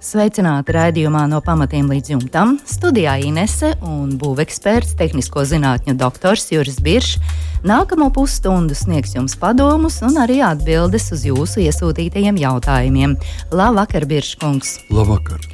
Sveicināti 0.00 0.72
raidījumā 0.72 1.26
no 1.28 1.42
pamatiem 1.44 1.90
līdz 1.92 2.14
jumtam. 2.14 2.54
Studijā 2.64 3.18
Inese 3.20 3.74
un 3.84 4.14
būveksperts, 4.16 4.94
tehnisko 4.96 5.44
zinātņu 5.44 5.92
doktors 6.00 6.46
Juris 6.48 6.78
Biršs. 6.80 7.18
Nākamo 7.68 8.08
pusstundu 8.16 8.72
sniegs 8.72 9.12
jums 9.18 9.36
padomus 9.36 9.98
un 10.06 10.16
arī 10.22 10.38
atbildes 10.40 11.10
uz 11.12 11.26
jūsu 11.28 11.60
iesūtītajiem 11.66 12.40
jautājumiem. 12.40 13.18
Labvakar, 13.52 14.08
Birškungs! 14.08 14.78
Labvakar! 14.88 15.44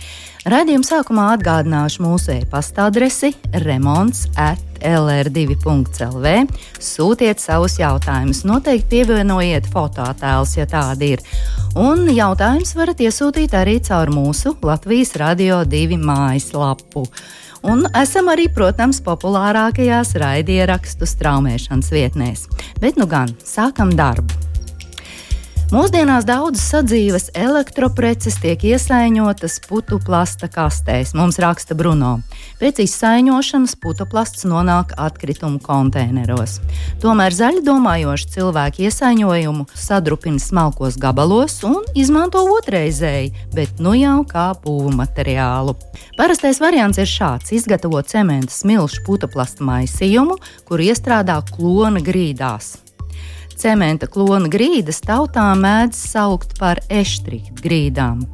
Radījuma 0.46 0.86
sākumā 0.86 1.22
atgādināšu 1.34 2.04
mūsu 2.04 2.30
e-pasta 2.36 2.84
adresi 2.86 3.32
remonds 3.64 4.28
at 4.38 4.60
lr2.lv. 4.78 6.34
Sūtiet 6.78 7.42
savus 7.42 7.74
jautājumus, 7.80 8.44
noteikti 8.46 8.86
pievienojiet 8.92 9.66
fotoattēlus, 9.72 10.54
ja 10.60 10.68
tādi 10.70 11.16
ir. 11.16 11.24
Un 11.74 12.06
jautājumus 12.14 12.76
varat 12.78 13.02
iesūtīt 13.02 13.58
arī 13.58 13.80
caur 13.90 14.14
mūsu 14.14 14.54
Latvijas 14.62 15.16
Radio 15.18 15.64
2 15.66 15.98
mājaslapu. 15.98 17.08
Un 17.66 17.82
esam 17.98 18.30
arī, 18.30 18.46
protams, 18.46 19.02
populārākajās 19.02 20.14
raidierakstu 20.22 21.10
straumēšanas 21.10 21.90
vietnēs. 21.90 22.46
Bet 22.78 23.02
nu 23.02 23.10
gan, 23.10 23.34
sākam 23.42 23.98
darbu! 23.98 24.35
Mūsdienās 25.66 26.22
daudzas 26.22 26.62
sadzīves 26.70 27.24
elektropreces 27.34 28.36
tiek 28.38 28.60
iesaiņotas 28.68 29.56
putu 29.64 29.96
plasta 29.98 30.46
kastēs, 30.46 31.10
mums 31.18 31.40
raksta 31.42 31.74
Bruno. 31.74 32.20
Pēc 32.60 32.78
izsaiņošanas 32.84 33.74
putu 33.82 34.06
plasts 34.06 34.46
nonāk 34.46 34.94
atkritumu 34.94 35.58
konteineros. 35.64 36.60
Tomēr 37.02 37.34
zaļi 37.34 37.64
domājoši 37.66 38.30
cilvēki 38.36 38.86
iesaiņojumu 38.86 39.66
sadrupina 39.74 40.38
smalkos 40.38 41.00
gabalos 41.02 41.58
un 41.66 41.82
izmanto 41.98 42.46
otrreizēji, 42.60 43.34
bet 43.58 43.82
nu 43.82 43.98
jau 43.98 44.20
kā 44.30 44.52
būvu 44.62 44.94
materiālu. 45.02 45.74
Parastais 46.14 46.62
variants 46.62 47.02
ir 47.02 47.10
šāds: 47.10 47.50
izgatavot 47.58 48.06
cementa 48.06 48.54
smilšu 48.54 49.02
putu 49.02 49.26
plasta 49.26 49.66
maisījumu, 49.66 50.38
kur 50.62 50.78
iestrādā 50.78 51.42
klona 51.50 51.98
grīdās. 51.98 52.76
Cementa 53.56 54.04
klona 54.04 54.50
grīdas 54.52 54.98
tautā 55.00 55.46
mēdz 55.56 55.96
saukt 55.96 56.58
par 56.60 56.82
eštrītu 56.92 57.56
grīdām. 57.64 58.26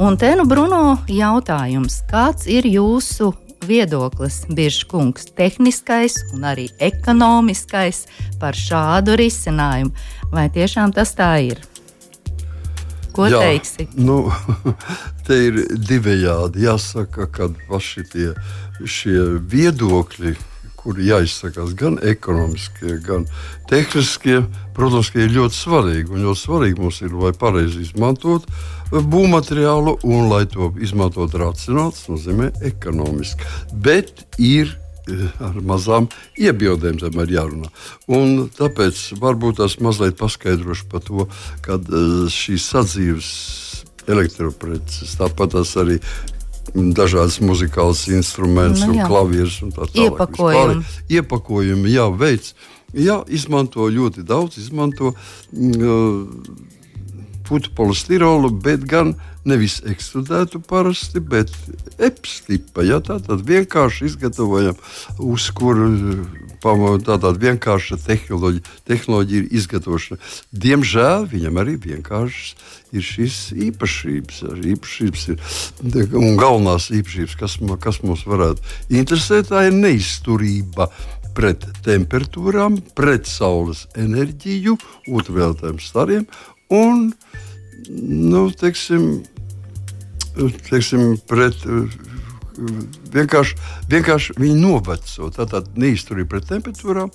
Un 0.00 0.18
te 0.20 0.34
nu 0.36 0.44
Bruno 0.48 0.98
jautājums, 1.08 2.02
kāds 2.10 2.44
ir 2.52 2.68
jūsu 2.68 3.30
viedoklis, 3.64 4.42
Biržkungs, 4.52 5.30
tehniskais 5.38 6.18
un 6.36 6.44
arī 6.48 6.68
ekonomiskais 6.84 8.04
par 8.40 8.56
šādu 8.58 9.16
risinājumu? 9.20 9.92
Vai 10.32 10.48
tiešām 10.52 10.92
tas 10.92 11.14
tā 11.16 11.32
ir? 11.48 11.64
Ko 13.16 13.28
Jā, 13.28 13.40
teiksi? 13.44 13.88
Nu, 13.96 14.32
te 15.26 15.36
ir 15.48 15.60
divējādi. 15.76 16.64
Jāsaka, 16.64 17.28
ka 17.28 17.48
paši 17.68 18.04
tie 18.12 18.30
viedokļi, 19.52 20.36
kuri 20.82 21.06
jāizsakās 21.06 21.74
gan 21.78 21.98
ekonomiskie, 22.02 22.98
gan 23.06 23.26
tehniskie, 23.70 24.42
protams, 24.76 25.12
ir 25.14 25.32
ļoti 25.36 25.58
svarīgi. 25.58 26.10
Un 26.10 26.26
ļoti 26.26 26.42
svarīgi 26.42 26.82
mums 26.82 27.00
ir, 27.04 27.14
lai 27.14 27.32
pareizi 27.38 27.84
izmantot 27.86 28.48
būvmateriālu 28.92 29.96
un 30.04 30.28
lai 30.28 30.44
to 30.50 30.72
izmantot 30.82 31.34
racionāli, 31.38 31.94
tas 31.96 32.08
nozīmē 32.10 32.50
ekonomiski. 32.68 33.46
Bet 33.72 34.26
ir 34.36 34.74
eh, 35.08 35.30
ar 35.40 35.56
mazām 35.64 36.10
iebildēm 36.36 37.00
tam 37.00 37.22
ir 37.24 37.36
jārunā. 37.38 37.72
Un 38.12 38.50
tāpēc 38.52 39.12
varbūt 39.22 39.62
tas 39.62 39.78
mazliet 39.80 40.18
paskaidrošu 40.20 40.90
par 40.92 41.06
to, 41.06 41.28
ka 41.64 41.78
eh, 41.80 42.26
šīs 42.32 42.68
sadzīves 42.74 43.32
elektropreces, 44.10 45.14
tāpat 45.14 45.54
arī 45.78 46.00
dažādas 46.74 47.38
muzikālas 47.42 48.06
instrumentus, 48.12 48.84
nu, 48.88 48.96
klavierus 49.06 49.60
un 49.64 49.72
tā 49.74 49.86
tālāk. 49.86 50.12
Iepakojumi. 50.12 50.84
Iepakojumi, 51.18 51.94
jā, 51.94 52.06
veids. 52.16 52.54
Jā, 52.92 53.22
izmanto 53.32 53.86
ļoti 53.88 54.24
daudz, 54.28 54.58
izmanto 54.60 55.14
uh, 55.14 56.26
putu 57.46 57.72
polistirolu, 57.76 58.50
bet 58.64 58.86
gan 58.88 59.14
nevis 59.48 59.80
ekstrudētu 59.88 60.60
parasti, 60.68 61.20
bet 61.20 61.50
epstipa. 62.02 62.84
Ja, 62.86 63.00
tā 63.02 63.18
tad 63.22 63.42
vienkārši 63.46 64.06
izgatavojam, 64.12 64.78
uz 65.18 65.48
kuru 65.56 65.88
tāda 66.62 67.32
vienkārša 67.34 67.98
tehnoloģija, 68.04 68.76
tehnoloģija 68.86 69.42
ir 69.42 69.56
izgatavošana. 69.58 70.20
Diemžēl 70.64 71.26
viņam 71.32 71.58
arī 71.62 71.74
vienkāršas 71.88 72.54
ir 72.94 73.06
šīs 73.06 73.40
īpašības. 73.70 74.44
īpašības 74.74 75.26
ir, 75.32 75.42
un 76.14 76.38
galvenās 76.38 76.90
īpašības, 76.94 77.34
kas, 77.40 77.58
kas 77.82 78.02
mums 78.06 78.22
varētu 78.28 78.62
interesēt, 78.94 79.50
tā 79.50 79.66
ir 79.66 79.74
neizturība 79.74 80.90
pret 81.32 81.64
temperatūrām, 81.86 82.76
pret 82.96 83.26
saules 83.26 83.86
enerģiju, 83.98 84.76
ultravioletiem 85.08 85.80
stariem 85.80 86.26
un 86.72 87.10
nu, 88.32 88.46
teiksim, 88.56 89.22
teiksim, 90.70 91.16
pret 91.28 91.66
vienkārši, 93.12 93.56
vienkārši 93.90 94.36
viņi 94.38 94.56
noveco. 94.60 95.28
Tātad 95.34 95.72
neizturība 95.80 96.36
pret 96.36 96.48
temperatūrām 96.50 97.10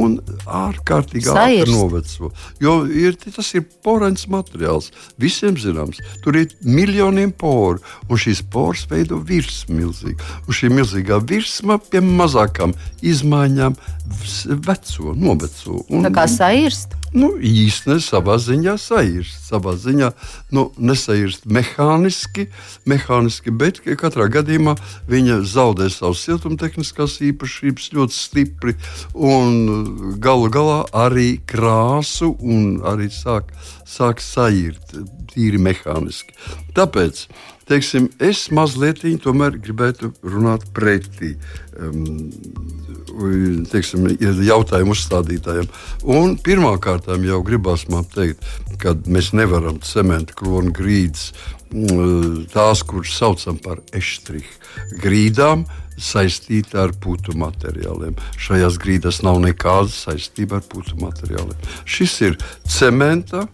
un 0.00 0.18
ārkārtīgi 0.46 1.30
ātri 1.30 1.72
noveco. 1.72 2.30
Jo 2.62 2.76
ir, 2.86 3.16
tas 3.20 3.52
ir 3.56 3.66
porants 3.84 4.26
materiāls. 4.30 4.90
Visiem 5.20 5.58
zināms, 5.60 6.00
tur 6.24 6.38
ir 6.40 6.54
miljoniem 6.66 7.32
poru, 7.32 7.80
un 8.08 8.20
šīs 8.20 8.42
poras 8.52 8.86
veido 8.90 9.20
virsmu 9.26 9.78
milzīgi. 9.80 10.30
Un 10.46 10.60
šī 10.60 10.72
milzīgā 10.74 11.20
virsma 11.30 11.80
pie 11.90 12.02
mazākām 12.04 12.74
izmaiņām 13.02 13.76
veco, 14.66 15.14
noveco. 15.14 15.84
Un, 15.88 16.08
Tā 16.08 16.14
kā 16.14 16.26
sairst? 16.30 16.99
Nu, 17.10 17.32
īstenībā 17.42 17.98
savā 18.04 18.36
ziņā 18.38 18.76
sairst. 18.78 19.48
Savā 19.50 19.72
ziņā 19.74 20.12
nu, 20.54 20.68
nesairst 20.78 21.48
mehāniski, 21.50 22.46
mehāniski, 22.86 23.50
bet 23.50 23.80
katrā 23.98 24.28
gadījumā 24.30 24.76
viņa 25.10 25.40
zaudē 25.50 25.88
savas 25.90 26.22
siltumtehniskās 26.28 27.18
īpašības 27.32 27.90
ļoti 27.96 28.14
stipri 28.14 28.76
un 29.14 30.14
galu 30.22 30.52
galā 30.54 30.80
arī 30.94 31.40
krāsu 31.50 32.30
un 32.38 32.78
arī 32.86 33.10
sāk, 33.10 33.50
sāk 33.82 34.22
sairt 34.22 34.94
tīri 35.34 35.58
mehāniski. 35.58 36.36
Tāpēc 36.78 37.26
teiksim, 37.70 38.10
es 38.18 38.48
mazliet 38.54 39.04
gribētu 39.62 40.12
runāt 40.26 40.66
pretī. 40.76 41.36
Um, 41.78 42.28
teiksim, 43.70 44.06
jautājumu 44.46 44.94
uzstādītājiem. 44.94 45.68
Un 46.14 46.36
pirmkārt, 46.40 47.08
jau 47.26 47.40
gribās 47.46 47.86
man 47.90 48.06
teikt, 48.14 48.44
ka 48.80 48.94
mēs 49.06 49.32
nevaram 49.36 49.80
cementa 49.84 50.36
klonu 50.38 50.72
grīdas, 50.74 51.30
tās, 52.54 52.82
kuras 52.86 53.14
saucam 53.18 53.58
par 53.62 53.82
eštrihu 53.96 54.98
grīdām, 55.02 55.66
saistīta 56.00 56.84
ar 56.86 56.94
putu 56.96 57.34
materiāliem. 57.38 58.16
Šajās 58.40 58.78
grīdās 58.80 59.20
nav 59.26 59.40
nekāda 59.42 59.90
saistība 59.92 60.60
ar 60.60 60.66
putu 60.70 60.96
materiāliem. 61.02 61.70
Šis 61.84 62.16
ir 62.24 62.38
cementa, 62.64 63.44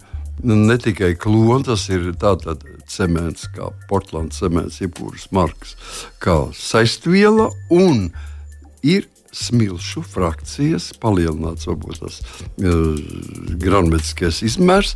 ne 0.44 0.76
tikai 0.78 1.14
klons, 1.18 1.66
tas 1.66 1.88
ir 1.90 2.12
tātad 2.20 2.62
cements, 2.92 3.48
kā 3.56 3.70
Portlands 3.90 4.40
cements, 4.40 4.80
jebkuras 4.82 5.28
markas, 5.34 5.76
kā 6.22 6.46
saistviela 6.56 7.50
un 7.74 8.08
ir 8.86 9.08
smilšu 9.36 10.00
frakcijas, 10.06 10.90
palielināts 11.02 11.68
varbūt 11.68 12.00
tas 12.00 12.20
uh, 12.22 12.96
granulētiskais 13.60 14.40
izmērs 14.46 14.94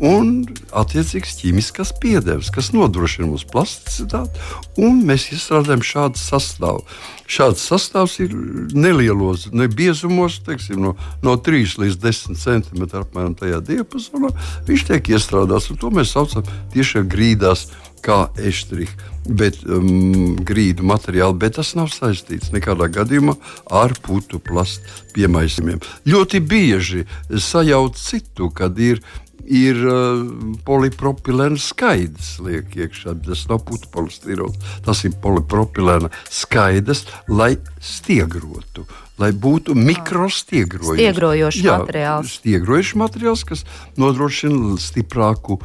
un 0.00 0.46
attiecīgs 0.76 1.40
ķīmiskās 1.40 1.92
piedevas, 2.00 2.52
kas 2.54 2.70
nodrošina 2.76 3.28
mums 3.28 3.44
plasticitāti, 3.50 4.40
mēs 4.78 5.28
izstrādājam 5.34 5.82
šādu 5.84 6.22
sastāvu. 6.22 6.84
Šāds 7.30 7.62
sastāvs 7.62 8.16
ir 8.24 8.32
nelielos, 8.74 9.46
ne 9.54 9.68
biezumos, 9.70 10.40
teiksim, 10.46 10.80
no, 10.82 10.96
no 11.22 11.36
3 11.38 11.76
līdz 11.78 12.00
10 12.02 12.40
cm 12.40 12.88
apmēram 13.04 13.36
tajā 13.38 13.60
diapazonā. 13.68 14.32
Viņš 14.66 14.88
tiek 14.88 15.12
iestrādāts, 15.14 15.70
un 15.70 15.78
to 15.78 15.92
mēs 15.94 16.16
saucam 16.16 16.46
tieši 16.74 17.04
grīdās 17.06 17.68
kā 18.02 18.30
eštrika, 18.40 19.10
bet 19.28 19.60
um, 19.68 20.34
grīdu 20.46 20.84
materiāli, 20.88 21.38
bet 21.38 21.58
tas 21.58 21.74
nav 21.78 21.90
saistīts 21.92 22.52
nekādā 22.54 22.88
gadījumā 22.92 23.36
ar 23.80 23.94
putu 24.02 24.40
plastu 24.42 25.12
piemaisījumiem. 25.14 25.82
Ļoti 26.08 26.40
bieži 26.40 27.04
sajauc 27.30 28.00
citu, 28.00 28.50
kad 28.56 28.78
ir 28.80 29.04
ir 29.50 29.80
uh, 29.82 30.22
polipropilēna 30.66 31.58
skaidrs, 31.60 32.36
liek 32.44 32.76
iekšā. 32.78 33.16
Tas 33.26 33.44
nav 33.50 33.64
polistirols, 33.66 34.58
tas 34.86 35.04
ir 35.08 35.16
polipropilēna 35.22 36.12
skaidrs, 36.30 37.06
lai 37.28 37.56
stiegrotu 37.82 38.86
lai 39.20 39.30
būtu 39.36 39.74
mikrostiegrojošs 39.76 41.60
materiāls. 41.66 42.36
Stiegrojošs 42.40 42.96
materiāls, 43.00 43.44
kas 43.48 43.64
nodrošina 44.00 44.78
stiprāku 44.80 45.58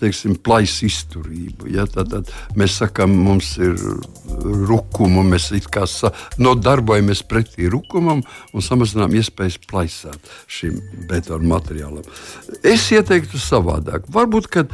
teiksim, 0.00 0.36
plaisu 0.40 0.88
izturību. 0.88 1.68
Ja? 1.74 1.86
Tad, 1.90 2.12
tad 2.14 2.32
mēs 2.58 2.78
sakām, 2.80 3.14
mums 3.26 3.54
ir 3.60 3.76
rukuma, 4.68 5.24
mēs 5.26 5.50
sa, 5.90 6.12
nodarbojamies 6.40 7.24
pretī 7.28 7.68
rukumam 7.72 8.22
un 8.52 8.64
samazinām 8.64 9.14
iespējas 9.18 9.60
plaisāt 9.68 10.32
šim 10.48 10.80
betonu 11.10 11.50
materiālam. 11.52 12.06
Es 12.64 12.86
ieteiktu 12.94 13.40
savādāk. 13.40 14.08
Varbūt, 14.14 14.48
ka 14.48 14.66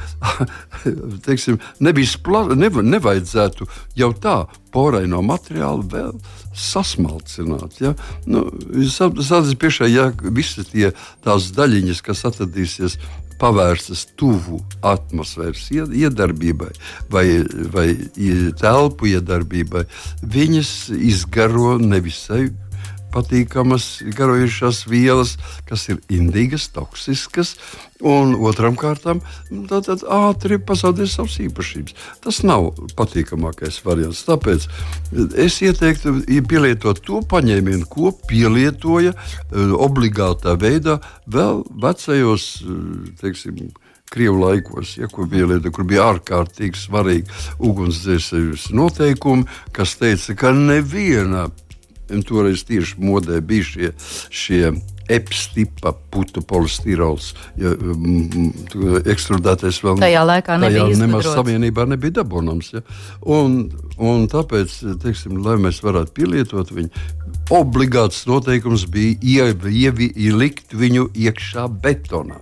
nebija 1.87 2.13
spla, 2.15 2.47
nev, 2.55 2.81
nevajadzētu 2.85 3.69
jau 3.99 4.13
tā 4.15 4.37
poraino 4.71 5.23
materiālu 5.27 5.89
vēl 5.91 6.15
sasmalcināt. 6.57 7.81
Ja? 7.83 7.95
Nu, 8.27 8.47
Sācis 8.91 9.57
priekšā, 9.59 9.89
ja 9.91 10.11
visas 10.21 10.71
tie, 10.73 10.93
tās 11.25 11.51
daļiņas, 11.57 12.03
kas 12.07 12.25
atradīsies 12.31 12.99
pavērstas 13.41 14.05
tuvu 14.21 14.61
atmosfēras 14.85 15.71
iedarbībai 15.73 16.71
vai, 17.13 17.25
vai 17.73 17.87
telpu 18.61 19.15
iedarbībai, 19.15 19.87
viņas 20.21 20.75
izgaro 20.99 21.79
nevisai 21.81 22.51
patīkamas, 23.13 24.01
garojušās 24.17 24.85
vielas, 24.91 25.37
kas 25.69 25.89
ir 25.93 26.01
indīgas, 26.13 26.69
toksiskas, 26.75 27.57
un 28.01 28.35
otram 28.47 28.77
kārtam 28.81 29.21
tātad 29.71 30.05
ātri 30.09 30.59
pazaudēt 30.63 31.13
savas 31.13 31.37
īpašības. 31.45 31.97
Tas 32.25 32.41
nav 32.47 32.71
patīkamākais 32.99 33.81
variants. 33.85 34.25
Tāpēc 34.29 34.67
es 35.41 35.61
ieteiktu 35.65 36.21
pielietot 36.49 37.03
to 37.05 37.21
paņēmienu, 37.31 37.87
ko 37.91 38.15
pielietoja 38.31 39.15
eh, 39.15 39.77
obligātā 39.77 40.57
veidā 40.61 41.01
vēl 41.31 41.65
vecajos, 41.83 42.51
eh, 42.65 43.15
teiksim, 43.21 43.71
Krievu 44.11 44.41
laikos, 44.43 44.97
ja, 44.99 45.07
kur, 45.07 45.29
bija 45.31 45.47
lieta, 45.47 45.71
kur 45.71 45.85
bija 45.87 46.09
ārkārtīgi 46.11 46.75
svarīgi 46.75 47.37
ugunsdzēsējas 47.63 48.65
noteikumi, 48.75 49.47
kas 49.77 49.93
teica, 50.01 50.35
ka 50.35 50.51
neviena 50.51 51.45
Toreiz 52.27 52.65
tieši 52.69 52.99
modē 53.03 53.41
bija 53.45 53.67
šie, 53.67 53.93
šie 54.31 54.73
epstipa 55.11 55.93
putu 56.11 56.43
polistirols. 56.47 57.33
Ja, 57.59 57.73
mm, 57.75 58.51
ekstrudētais 59.11 59.81
vēl 59.83 59.99
tajā 60.03 60.23
laikā 60.27 60.59
nebija 60.63 60.87
tajā 60.87 61.01
nemaz 61.01 61.31
savienībā 61.31 61.87
nebija 61.91 62.21
dabūnams. 62.21 62.71
Ja. 62.77 62.85
Un, 63.27 63.59
un 63.99 64.29
tāpēc, 64.31 64.77
teiksim, 65.03 65.41
lai 65.45 65.57
mēs 65.63 65.83
varētu 65.83 66.15
pielietot 66.21 66.71
viņu, 66.77 66.93
obligāts 67.51 68.23
noteikums 68.31 68.87
bija 68.91 69.51
ielikt 70.15 70.79
viņu 70.79 71.11
iekšā 71.27 71.67
betonā. 71.83 72.39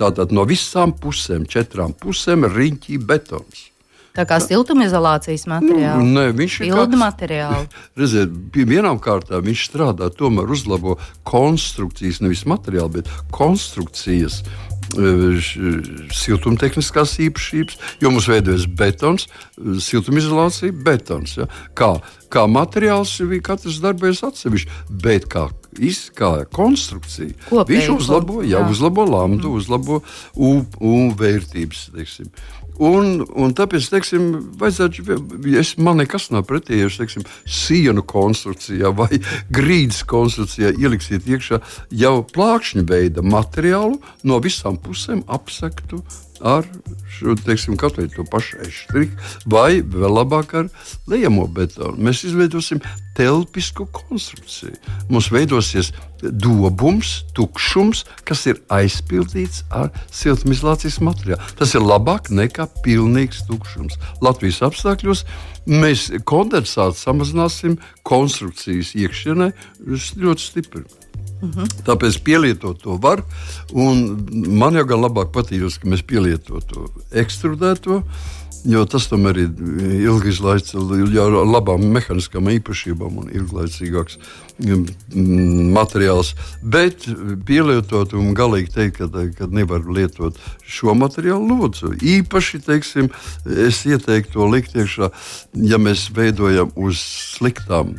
Tātad 0.00 0.32
no 0.34 0.44
visām 0.48 0.94
pusēm, 0.98 1.44
četrām 1.48 1.92
pusēm, 1.96 2.48
riņķī 2.48 2.98
betons. 3.06 3.68
Tā 4.12 4.26
kā 4.28 4.36
siltumizolācijas 4.44 5.46
materiāli. 5.48 6.04
Nu, 6.04 6.18
ne, 6.20 6.32
viņš 6.36 6.58
ir 6.60 6.68
pilna 6.68 6.98
materiāli. 7.06 7.68
Redziet, 8.00 8.34
vienām 8.52 9.00
kārtām 9.02 9.46
viņš 9.46 9.64
strādā, 9.70 10.10
tomēr 10.12 10.52
uzlabo 10.52 10.98
konstrukcijas, 11.28 12.20
nevis 12.24 12.44
materiāli, 12.48 13.00
bet 13.00 13.14
konstrukcijas. 13.32 14.42
E, 14.92 15.38
siltumtehniskās 16.12 17.14
īpašības, 17.24 17.78
jo 18.02 18.10
mums 18.12 18.28
veidojas 18.28 18.66
betons, 18.66 19.28
siltumizolācija, 19.86 20.74
betons. 20.84 21.38
Ja? 21.38 21.48
Kā, 21.78 21.94
kā 22.32 22.44
materiāls, 22.50 23.14
katrs 23.46 23.80
darbojas 23.80 24.20
atsevišķi, 24.28 24.82
bet 25.00 25.30
kā 25.32 25.46
iz, 25.78 26.06
kā 26.16 26.32
konstrukcija. 26.52 27.36
Kopēji, 27.48 27.78
viņš 27.78 27.92
uzlabo, 27.94 28.40
jā, 28.42 28.58
jā. 28.58 28.64
uzlabo 28.72 29.06
lamdu, 29.08 29.48
mm. 29.50 29.60
uzlabo 29.60 30.02
U, 30.36 30.58
U 30.80 30.96
vērtības. 31.18 31.86
Teiksim. 31.94 32.32
Un, 32.82 33.20
un 33.36 33.52
tāpēc, 33.52 33.84
teiksim, 33.92 34.30
es, 35.60 35.74
man 35.76 36.00
nekas 36.00 36.30
nav 36.32 36.46
pretī, 36.48 36.80
ja 36.80 36.88
teiksim, 36.90 37.24
sienu 37.44 38.04
konstrukcijā 38.08 38.90
vai 38.96 39.20
grīdas 39.58 40.02
konstrukcijā 40.08 40.72
ieliksiet 40.80 41.28
iekšā 41.28 41.60
jau 42.00 42.14
plākšņa 42.32 42.86
veida 42.88 43.24
materiālu 43.24 44.00
no 44.24 44.40
visām 44.42 44.80
pusēm 44.80 45.22
apsektu 45.28 46.00
ar 46.42 46.66
šo, 47.12 47.34
teiksim, 47.38 47.76
kaut 47.76 47.98
vai 47.98 48.08
to 48.10 48.24
pašu 48.28 48.58
eštriku, 48.66 49.16
vai 49.46 49.82
vēl 49.82 50.16
labāk 50.16 50.54
ar 50.58 50.70
liemo 51.10 51.46
betonu. 51.46 51.98
Mēs 52.00 52.24
izveidosim 52.26 52.80
telpisku 53.16 53.86
konstrukciju. 53.92 54.74
Mums 55.12 55.28
veidosies 55.32 55.92
dobums, 56.22 57.22
tukšums, 57.36 58.04
kas 58.28 58.46
ir 58.50 58.62
aizpildīts 58.72 59.64
ar 59.74 59.92
siltumizolācijas 60.14 61.00
materiālu. 61.04 61.52
Tas 61.58 61.74
ir 61.76 61.84
labāk 61.84 62.32
nekā 62.32 62.68
pilnīgs 62.84 63.44
tukšums. 63.50 63.98
Latvijas 64.24 64.62
apstākļos 64.70 65.26
mēs 65.68 66.08
kondensātu 66.28 66.98
samazināsim 66.98 67.78
konstrukcijas 68.08 68.96
iekšienē 68.98 69.52
ļoti 69.86 70.48
stipri. 70.48 70.86
Mhm. 71.42 71.82
Tāpēc 71.86 72.20
pielietot 72.22 72.78
to 72.82 72.98
var. 73.02 73.24
Man 73.74 74.78
jau 74.78 74.86
gan 74.86 75.02
labāk 75.02 75.32
patīk, 75.34 75.66
ka 75.80 75.90
mēs 75.90 76.04
pielietotu 76.06 76.62
to 76.70 76.86
ekstrudēto. 77.10 78.02
Jo 78.62 78.84
tas 78.86 79.08
tomēr 79.10 79.40
ir 79.42 79.48
ilgi 80.06 80.30
izlaists, 80.30 80.76
jau 80.76 81.24
ar 81.24 81.48
labām 81.50 81.82
mehāniskām 81.96 82.46
īpašībām 82.52 83.16
un 83.18 83.32
ilglaicīgāks 83.34 84.20
mm, 84.62 85.72
materiāls. 85.74 86.30
Bet 86.62 87.08
pielietot 87.48 88.14
un 88.14 88.30
galīgi 88.38 88.70
teikt, 88.76 89.00
ka, 89.00 89.26
ka 89.34 89.50
nevar 89.50 89.82
lietot 89.82 90.38
šo 90.62 90.94
materiālu, 90.94 91.58
lūdzu. 91.58 91.96
Īpaši, 91.98 92.62
teiksim, 92.68 93.10
es 93.66 93.82
ieteiktu 93.82 94.38
to 94.38 94.46
likt 94.54 94.78
iekšā, 94.78 95.10
ja 95.66 95.82
mēs 95.82 96.06
veidojam 96.14 96.70
uz 96.78 97.02
sliktām 97.34 97.96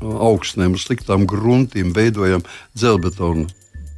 augstnēm, 0.00 0.76
sliktām 0.80 1.26
gruntiem 1.28 1.94
veidojam 1.96 2.44
dzelbetonu 2.74 3.48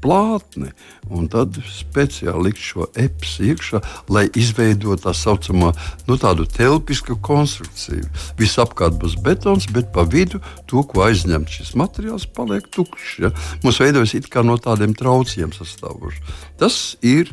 plātni, 0.02 0.72
un 1.14 1.28
tad 1.30 1.56
speciāli 1.70 2.48
likt 2.48 2.62
šo 2.62 2.88
epsi 2.98 3.52
iekšā, 3.52 3.80
lai 4.12 4.24
izveidotu 4.38 5.04
tā 5.04 5.14
saucamo 5.16 5.70
nu, 6.08 6.16
tādu 6.20 6.46
telpisku 6.50 7.16
konstrukciju. 7.22 8.08
Visapkārt 8.40 8.98
būs 8.98 9.14
betons, 9.22 9.68
bet 9.70 9.92
pa 9.94 10.02
vidu 10.02 10.42
to, 10.70 10.82
ko 10.82 11.06
aizņem 11.06 11.46
šis 11.50 11.74
materiāls, 11.78 12.26
paliek 12.34 12.66
tukšs. 12.74 13.14
Ja? 13.22 13.32
Mums 13.62 13.78
veidojas 13.82 14.16
it 14.18 14.28
kā 14.32 14.44
no 14.46 14.58
tādiem 14.58 14.96
trauciem 14.98 15.54
sastāvošs. 15.54 16.18
Tas 16.58 16.82
ir 17.06 17.30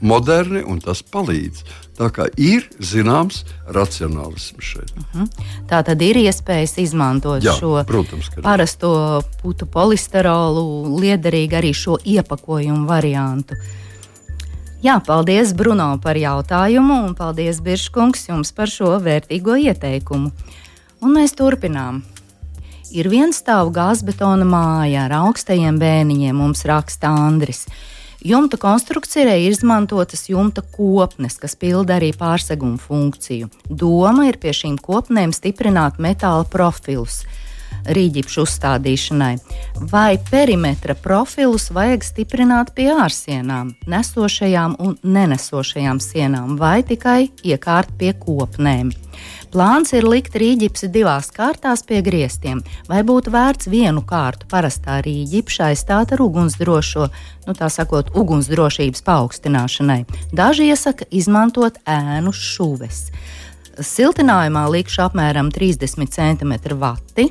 moderni 0.00 0.62
un 0.66 0.80
tas 0.80 1.02
palīdz. 1.02 1.64
Tā 2.00 2.08
kā 2.14 2.26
ir 2.40 2.64
zināms 2.80 3.42
racionālisms 3.68 4.64
šeit. 4.64 4.92
Uh 4.96 5.02
mhm. 5.02 5.24
-huh. 5.24 5.44
Tā 5.68 5.82
tad 5.84 6.02
ir 6.02 6.16
iespējas 6.16 6.78
izmantot 6.78 7.42
Jā, 7.44 7.52
šo 7.60 7.84
protams, 7.86 8.30
parasto 8.42 9.22
putu 9.42 9.66
polisterolu, 9.66 10.98
liederīgi 11.00 11.54
arī 11.56 11.74
šo 11.74 11.98
iepakojumu 12.04 12.86
variantu. 12.86 13.54
Jā, 14.80 15.00
paldies 15.06 15.52
Bruno 15.52 15.98
par 16.02 16.16
jautājumu, 16.16 17.04
un 17.06 17.14
paldies 17.14 17.60
Biržkungs 17.60 18.28
jums 18.28 18.52
par 18.52 18.68
šo 18.68 18.94
vērtīgo 19.04 19.56
ieteikumu. 19.56 20.30
Un 21.00 21.12
mēs 21.12 21.34
turpinām. 21.36 22.02
Ir 22.90 23.06
viens 23.12 23.36
stāvu 23.36 23.70
gāzbetona 23.76 24.44
māja 24.48 25.04
ar 25.04 25.12
augstajiem 25.12 25.76
bēniņiem, 25.78 26.32
mums 26.32 26.64
raksta 26.64 27.12
Andris. 27.12 27.66
Jumta 28.20 28.58
konstrukcijai 28.60 29.38
ir 29.46 29.54
izmantotas 29.54 30.26
jumta 30.28 30.60
kopnes, 30.60 31.38
kas 31.40 31.54
pilda 31.56 31.96
arī 31.96 32.10
pārseguma 32.12 32.76
funkciju. 32.76 33.48
Doma 33.64 34.26
ir 34.28 34.36
pie 34.42 34.52
šīm 34.52 34.76
kopnēm 34.76 35.32
stiprināt 35.32 35.96
metāla 35.96 36.44
profilus 36.44 37.22
rīģipšu 37.88 38.44
uzstādīšanai, 38.44 39.34
vai 39.92 40.18
perimetra 40.30 40.94
profilus 40.94 41.70
vajag 41.74 42.04
stiprināt 42.06 42.74
pie 42.76 42.90
ārsienām, 42.92 43.74
nesošajām 43.90 44.76
un 44.80 44.96
nenesošajām 45.02 46.00
sienām, 46.04 46.56
vai 46.60 46.80
tikai 46.86 47.30
iekārt 47.44 47.94
pie 47.98 48.12
kopnēm. 48.16 48.92
Plāns 49.50 49.90
ir 49.98 50.06
likt 50.06 50.36
rīģipsi 50.38 50.88
divās 50.94 51.32
kārtās 51.34 51.82
pie 51.86 51.98
griestiem, 52.06 52.60
vai 52.86 53.00
būtu 53.06 53.32
vērts 53.34 53.66
vienu 53.72 54.04
kārtu 54.06 54.46
parastā 54.50 55.00
rīģipša 55.02 55.72
aizstāt 55.72 56.14
ar 56.14 56.22
ugunsdrošo, 56.22 57.08
nu 57.48 57.56
tā 57.58 57.66
sakot, 57.72 58.12
ugunsdrošības 58.14 59.02
paaugstināšanai. 59.08 60.04
Daži 60.30 60.70
iesaka 60.70 61.08
izmantot 61.10 61.82
ēnu 61.82 62.30
šuves. 62.30 63.08
Siltinājumā 63.80 64.66
likšu 64.70 65.04
apmēram 65.06 65.50
30 65.54 66.10
cm 66.12 66.54
vati, 66.80 67.28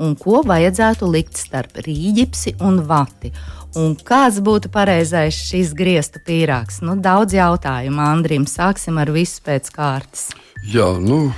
un 0.00 0.14
ko 0.18 0.40
vajadzētu 0.46 1.08
likt 1.10 1.40
starp 1.40 1.80
rīģipsi 1.84 2.56
un 2.64 2.80
vati. 2.88 3.32
Un 3.78 3.92
kāds 3.94 4.40
būtu 4.42 4.70
pareizais 4.74 5.36
šis 5.46 5.74
griestu 5.78 6.22
pīrāgs? 6.26 6.80
Nu, 6.82 6.96
daudz 6.98 7.36
jautājumu 7.36 8.02
Andrim. 8.02 8.48
Sāksim 8.50 8.98
ar 8.98 9.12
visu 9.14 9.44
pēc 9.46 9.70
kārtas. 9.76 10.30
Jā, 10.66 10.88
nu, 10.98 11.28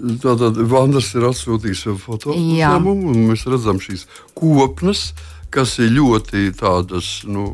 Tātad 0.00 0.56
Vanders 0.70 1.10
ir 1.12 1.26
atsūtījis 1.28 1.82
fotogrāfiju, 2.00 2.94
un 3.12 3.26
mēs 3.28 3.44
redzam 3.50 3.76
šīs 3.84 4.06
kopnes, 4.38 5.10
kas 5.54 5.76
ir 5.82 5.92
ļoti 5.96 6.50
tādas 6.58 7.08
nu, 7.28 7.48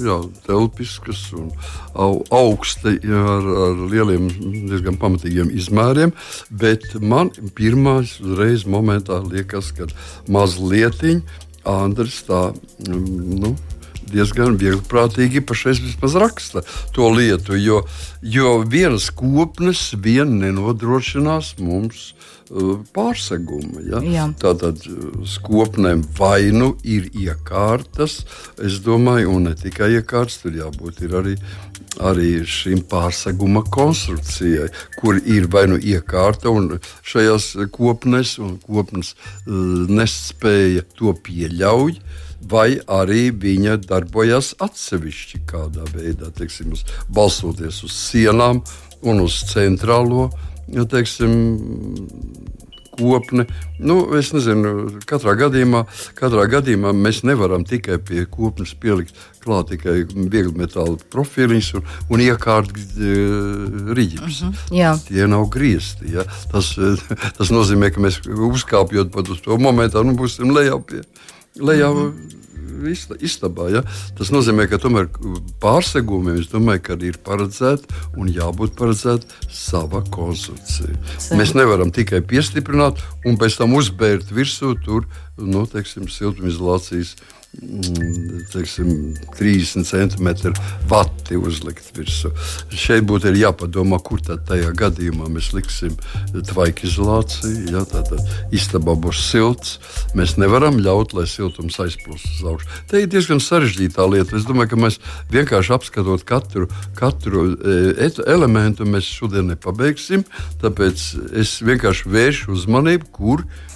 jā, 0.00 0.20
telpiskas 0.46 1.26
un 1.36 1.50
augsti 1.94 2.96
ar, 3.04 3.50
ar 3.66 3.82
lieliem, 3.90 4.28
diezgan 4.70 4.98
pamatīgiem 5.00 5.50
izmēriem. 5.54 6.14
Bet 6.50 6.94
man 7.02 7.32
pirmā 7.58 8.00
reize 8.38 8.70
momentā 8.70 9.20
liekas, 9.26 9.72
ka 9.76 9.90
mazliet 10.30 11.02
Andris 11.68 12.22
tā. 12.26 12.50
Nu, 12.88 13.54
diezgan 14.10 14.56
vieglprātīgi 14.60 15.42
pašais 15.46 15.80
vismaz 15.84 16.16
raksta 16.18 16.64
to 16.96 17.10
lietu, 17.14 17.56
jo, 17.60 17.82
jo 18.22 18.58
vienas 18.66 19.10
kopnes 19.14 19.90
vien 19.94 20.38
nenodrošinās 20.42 21.54
mums 21.62 22.10
uh, 22.50 22.78
pārsegumu. 22.94 23.82
Ja? 23.86 24.02
Jā. 24.04 24.26
Tātad 24.40 24.82
uh, 24.90 25.24
skopnēm 25.26 26.04
vai 26.18 26.50
nu 26.54 26.74
ir 26.84 27.10
iekārtas, 27.14 28.20
es 28.62 28.80
domāju, 28.84 29.36
un 29.36 29.50
ne 29.50 29.56
tikai 29.58 29.92
iekārtas, 29.98 30.40
tur 30.44 30.56
jābūt 30.58 31.02
arī, 31.08 31.36
arī 32.10 32.30
šim 32.46 32.84
pārseguma 32.90 33.64
konstrukcijai, 33.70 34.70
kur 35.00 35.20
ir 35.24 35.50
vai 35.52 35.66
nu 35.70 35.78
iekārta, 35.78 36.50
un 36.50 36.78
šajās 37.06 37.52
kopnes 37.74 38.38
un 38.42 38.58
kopnes 38.66 39.14
uh, 39.14 39.86
nespēja 39.90 40.86
to 40.98 41.14
pieļaut 41.24 42.02
vai 42.48 42.80
arī 42.88 43.30
viņa 43.36 43.76
darbojas 43.84 44.54
atsevišķi 44.64 45.42
kādā 45.48 45.84
veidā, 45.92 46.30
teiksim, 46.36 46.72
uz, 46.72 46.84
balstoties 47.12 47.82
uz 47.84 47.96
sienām 47.96 48.62
un 49.02 49.24
uz 49.24 49.42
centrālo. 49.50 50.30
Ja, 50.70 50.84
teiksim, 50.86 51.34
kopne. 53.00 53.46
Nu, 53.78 53.96
es 54.18 54.30
nezinu, 54.34 55.00
katrā 55.08 55.34
gadījumā, 55.38 55.84
katrā 56.18 56.44
gadījumā 56.50 56.92
mēs 56.96 57.22
nevaram 57.26 57.64
tikai 57.68 57.98
pie 58.02 58.26
kopnes 58.30 58.74
pielikt 58.78 59.16
klāt 59.40 59.70
tikai 59.72 60.02
viegli 60.04 60.52
metāla 60.58 60.98
profiliņus 61.12 61.70
un, 61.78 61.86
un 62.12 62.24
iekārt 62.24 62.74
uh, 62.76 63.94
rīķus. 63.96 64.42
Uh 64.42 64.50
-huh, 64.50 65.00
Tie 65.08 65.26
nav 65.26 65.48
griezti. 65.54 66.12
Ja? 66.16 66.26
Tas, 66.52 66.74
tas 67.38 67.50
nozīmē, 67.54 67.90
ka 67.94 68.04
mēs 68.04 68.20
uzkāpjot 68.26 69.14
pat 69.14 69.32
uz 69.32 69.40
to 69.40 69.56
momentu, 69.56 70.04
nu, 70.04 70.16
būsim 70.18 70.52
lejā 70.52 70.76
pie 70.84 71.02
lejā. 71.56 71.90
Mm 71.90 72.12
-hmm 72.12 72.40
istabā. 72.88 73.68
Ja? 73.74 73.82
Tas 74.18 74.32
nozīmē, 74.34 74.66
ka 74.70 74.80
tomēr 74.82 75.08
pārsegumiem 75.62 76.40
domāju, 76.50 76.84
ir 77.06 77.18
paredzēta 77.26 78.00
un 78.18 78.30
jābūt 78.32 78.76
paredzēta 78.78 79.26
sava 79.52 80.02
konstrukcija. 80.12 80.96
Mēs 81.38 81.54
nevaram 81.58 81.92
tikai 81.94 82.22
piestiprināt 82.26 83.02
un 83.26 83.38
pēc 83.40 83.60
tam 83.60 83.76
uzbērt 83.78 84.32
virsū 84.34 84.74
tur 84.84 85.06
nu, 85.40 85.66
teiksim, 85.70 86.08
siltumizolācijas 86.10 87.16
teiksim, 88.52 89.14
30 89.38 89.84
centimetru 89.84 90.52
vati 90.88 91.36
uzlikt 91.36 91.90
virsū. 91.96 92.30
Šeit 92.70 93.02
būtu 93.10 93.32
jāpadomā, 93.34 93.98
kur 94.02 94.22
tad 94.22 94.44
tajā 94.46 94.70
gadījumā 94.78 95.26
mēs 95.34 95.50
liksim 95.56 95.96
tvaika 96.46 96.86
izolāciju. 96.86 97.72
Ja, 97.74 97.82
Tātad 97.90 98.22
istabā 98.54 98.94
būs 98.94 99.22
silts. 99.32 99.78
Mēs 100.14 100.36
nevaram 100.38 100.78
ļaut, 100.78 101.14
lai 101.18 101.26
siltums 101.30 101.80
aizplūst 101.82 102.28
uz 102.36 102.44
augšu. 102.52 102.70
Tā 102.90 103.02
ir 103.02 103.10
diezgan 103.10 103.42
sarežģīta 103.42 104.06
lieta. 104.06 104.38
Es 104.38 104.46
domāju, 104.46 104.72
ka 104.74 104.82
mēs 104.86 105.00
vienkārši 105.34 105.74
apskatot 105.74 106.22
katru, 106.28 106.68
katru 106.98 107.48
e, 107.56 108.10
elementu, 108.30 108.86
mēs 108.86 109.10
šodien 109.10 109.50
nepabeigsim. 109.50 110.22
Tāpēc 110.62 111.08
es 111.42 111.58
vienkārši 111.66 112.14
vēršu 112.14 112.54
uzmanību, 112.54 113.10
kur 113.10 113.42
ir 113.42 113.69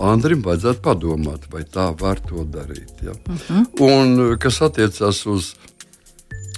Andrim 0.00 0.42
vajadzētu 0.44 0.82
padomāt, 0.84 1.46
vai 1.52 1.62
tā 1.64 1.90
var 2.00 2.20
to 2.28 2.44
darīt. 2.44 3.02
Ja? 3.02 3.12
Uh 3.12 3.32
mhm. 3.32 3.62
-huh. 3.78 3.80
Un 3.80 4.38
kas 4.38 4.62
attiecās 4.62 5.26
uz, 5.26 5.54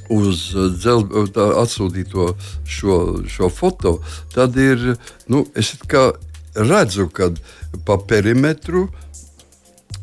uz 0.09 0.55
dzel, 0.81 1.05
atsūtīto 1.35 2.35
šo, 2.65 3.23
šo 3.29 3.49
foto, 3.49 3.99
tad 4.35 4.57
ir, 4.57 4.97
nu, 5.27 5.47
es 5.55 5.77
redzu, 6.55 7.09
ka 7.09 7.31
pa 7.85 7.99
perimetru 7.99 8.89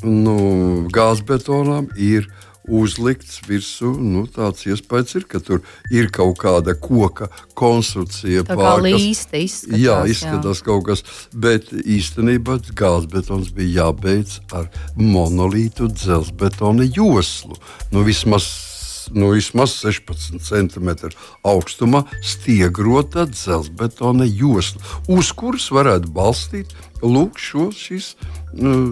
nu, 0.04 0.88
gāzbetonām 0.94 1.90
ir 1.98 2.28
ielikās 2.28 2.45
uzlikts 2.68 3.40
virsū. 3.48 3.92
Nu, 4.00 4.26
tāds 4.32 4.66
iespējas 4.70 5.16
ir, 5.20 5.28
ka 5.30 5.42
tur 5.44 5.62
ir 5.94 6.10
kaut 6.14 6.38
kāda 6.42 6.76
koka 6.80 7.30
konstrukcija. 7.58 8.46
Tā 8.48 8.58
kā 8.60 8.76
līsta 8.84 9.40
izskatās. 9.42 9.82
Jā, 9.82 9.98
izskatās 10.10 10.62
jā. 10.62 10.68
kaut 10.70 10.86
kas, 10.90 11.06
bet 11.32 11.72
īstenībā 11.74 12.60
gāzbetons 12.76 13.52
bija 13.56 13.86
jābeidz 13.86 14.40
ar 14.56 14.70
monolītu 15.00 15.90
dzelzbetona 15.94 16.88
joslu. 16.90 17.58
Nu, 17.94 18.06
vismaz 18.08 18.48
nu, 19.14 19.32
vismaz 19.36 19.76
16 19.82 20.40
cm 20.42 20.90
augstumā 21.46 22.04
stiegrota 22.24 23.26
dzelzbetona 23.30 24.26
josla, 24.26 24.82
uz 25.08 25.32
kuras 25.36 25.70
varētu 25.74 26.12
balstīt 26.16 26.76
lūk, 27.06 27.40
šo, 27.42 27.70
šis 27.76 28.14
uh, 28.16 28.92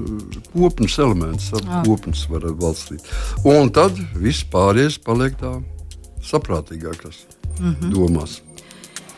kopnes 0.54 0.98
elements, 1.02 1.52
kopnes 1.88 2.26
varētu 2.30 2.58
balstīt. 2.62 3.14
Un 3.48 3.74
tad 3.74 3.98
viss 4.16 4.46
pārējais 4.54 5.00
paliek 5.04 5.38
tā 5.40 5.58
saprātīgākas 6.24 7.26
mm 7.60 7.76
-hmm. 7.76 7.94
domās. 7.94 8.42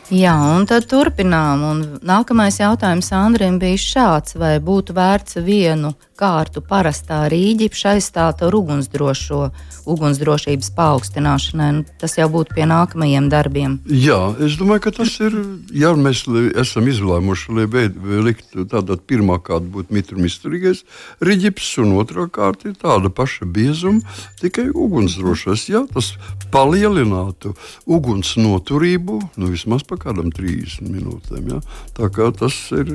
Jā, 0.06 0.36
un 0.54 0.68
tad 0.70 0.84
turpinām. 0.86 1.62
Un 1.66 1.78
nākamais 2.06 2.60
jautājums 2.60 3.08
Andriem 3.12 3.58
bija 3.58 3.78
šāds: 3.82 4.36
vai 4.38 4.60
būtu 4.62 4.94
vērts 4.94 5.40
vienu 5.42 5.94
kārtu 6.16 6.62
parastā 6.64 7.24
rīģipša 7.32 7.94
aizstāt 7.96 8.42
ar 8.46 8.56
ugunsdrošo, 8.56 9.40
ugunsdrošības 9.88 10.70
paaugstināšanai? 10.76 11.70
Nu, 11.76 11.84
tas 12.00 12.16
jau 12.18 12.28
būtu 12.32 12.56
pie 12.56 12.66
nākamajiem 12.68 13.28
darbiem. 13.32 13.78
Jā, 13.86 14.18
es 14.42 14.56
domāju, 14.60 14.86
ka 14.86 14.94
tas 15.00 15.12
ir. 15.24 15.36
Ja 15.76 15.92
mēs 15.98 16.24
esam 16.56 16.88
izlēmuši, 16.90 17.56
lai 17.56 17.86
likt 18.26 18.56
tādā 18.72 18.96
pirmā 18.96 19.38
kārta 19.44 19.68
būtu 19.76 19.94
mitrumizturīgais 19.96 20.84
rīģips, 21.24 21.72
un 21.84 21.96
otrā 22.00 22.26
kārta 22.32 22.70
ir 22.70 22.78
tāda 22.80 23.12
paša 23.12 23.48
biezuma, 23.48 24.16
tikai 24.40 24.68
ugunsdrošais. 24.72 25.68
Jā, 25.72 25.84
tas 25.92 26.14
palielinātu 26.54 27.54
uguns 27.86 28.36
noturību, 28.40 29.20
nu 29.36 29.52
vismaz 29.52 29.84
pa 29.86 29.98
kādam 30.00 30.32
30 30.34 30.88
minūtēm. 30.88 31.52
Ja? 31.52 31.60
Tā 31.96 32.10
kā 32.12 32.32
tas 32.36 32.56
ir. 32.76 32.90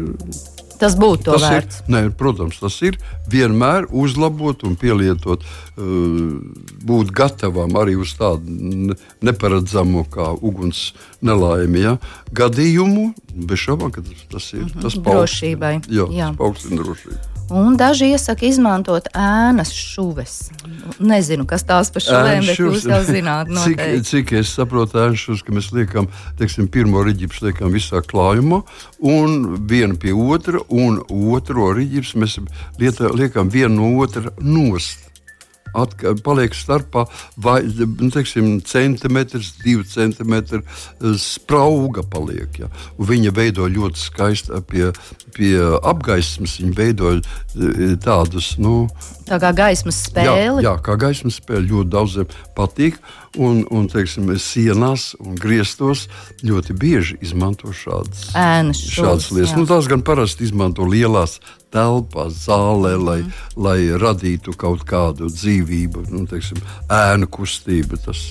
Tas 0.82 0.96
būtu 0.98 1.28
to 1.28 1.38
tas 1.38 1.46
vērts. 1.46 1.82
Ir, 1.84 1.92
nē, 1.94 2.02
protams, 2.18 2.58
tas 2.62 2.78
ir 2.82 2.98
vienmēr 3.30 3.86
uzlabot 3.94 4.66
un 4.66 4.78
pielietot, 4.82 5.46
būt 5.78 7.14
gatavam 7.16 7.78
arī 7.78 7.98
uz 8.02 8.16
tādu 8.18 8.96
neparedzamu 9.22 10.08
kā 10.12 10.32
uguns 10.42 10.92
nelaimi. 11.22 11.86
Ja? 11.86 11.98
Gadījumu, 12.34 13.12
bez 13.36 13.68
šaubām, 13.68 13.94
ka 13.94 14.04
tas 14.34 14.54
ir 14.58 14.72
tas 14.82 14.98
drošībai. 14.98 15.76
Jā, 15.88 16.10
jā. 16.10 16.32
tas 16.34 16.42
paaugstina 16.42 16.82
drošību. 16.82 17.31
Un 17.52 17.76
daži 17.76 18.12
iesaka 18.16 18.46
izmantot 18.48 19.10
ēnas 19.18 19.74
šuves. 19.76 20.36
Nezinu, 21.04 21.44
kas 21.50 21.66
tās 21.68 21.92
par 21.92 22.06
šuvēm, 22.06 22.48
bet 22.48 22.62
jūs 22.62 22.88
jau 22.88 23.02
zināt, 23.04 23.52
noteikti. 23.56 24.00
cik, 24.08 24.08
cik 24.12 24.34
es 24.40 24.54
saprotu, 24.56 25.02
ēnas 25.04 25.26
šuves, 25.26 25.44
ka 25.44 25.56
mēs 25.58 25.70
liekam, 25.76 26.08
teiksim, 26.40 26.72
pirmo 26.72 27.04
riģipsu 27.04 27.50
liekam 27.50 27.76
visā 27.76 28.00
klājumā, 28.08 28.62
un 29.04 29.38
vienu 29.68 30.00
pie 30.00 30.16
otra, 30.16 30.64
un 30.72 31.02
otro 31.36 31.74
riģipsu 31.76 32.24
mēs 32.24 32.40
lieta, 32.80 33.12
liekam 33.12 33.52
vienu 33.52 33.82
no 33.82 33.94
otra 34.06 34.32
nost 34.40 35.11
atka, 35.78 36.16
paliek 36.24 36.56
starpā 36.56 37.06
vai 37.38 37.62
nu, 37.66 38.10
teiksim, 38.14 38.60
centimetrs, 38.68 39.54
divi 39.64 39.86
centimetri 39.88 40.62
eh, 40.62 41.16
sprauga. 41.20 42.04
Paliek, 42.12 42.62
ja. 42.64 42.72
Viņa 43.00 43.34
veido 43.36 43.68
ļoti 43.72 44.02
skaisti 44.02 44.62
pie, 44.68 44.92
pie 45.36 45.56
apgaismas. 45.88 46.60
Viņa 46.62 46.78
veido 46.78 47.16
eh, 47.18 47.96
tādus. 48.02 48.56
Nu, 48.62 48.86
Tā 49.32 49.38
kā 49.40 49.54
gaismas 49.56 50.02
spēle. 50.10 50.60
Jā, 50.60 50.60
jā 50.66 50.76
kā 50.84 50.98
gaismas 51.00 51.38
spēle 51.40 51.64
ļoti 51.70 51.92
daudziem 51.94 52.32
patīk. 52.58 52.98
Un, 53.40 53.62
un 53.72 53.86
teiksim, 53.88 54.28
sienās 54.44 55.14
un 55.24 55.38
griestos 55.40 56.02
ļoti 56.44 56.74
bieži 56.76 57.16
izmanto 57.24 57.72
šādas, 57.72 58.26
Ēnas, 58.36 58.82
šādas 58.92 59.30
lietas. 59.32 59.54
Nu, 59.56 59.64
tās 59.70 59.88
gan 59.88 60.04
parasti 60.04 60.44
izmanto 60.44 60.84
lielās 60.84 61.38
telpās, 61.72 62.42
zālē, 62.44 62.98
mm. 62.98 63.06
lai, 63.08 63.22
lai 63.56 63.78
radītu 64.04 64.52
kaut 64.60 64.84
kādu 64.88 65.32
dzīvību, 65.32 66.10
nu, 66.12 66.26
teiksim, 66.28 66.60
ēnu 66.92 67.32
kustību. 67.32 68.02
Tas, 68.04 68.26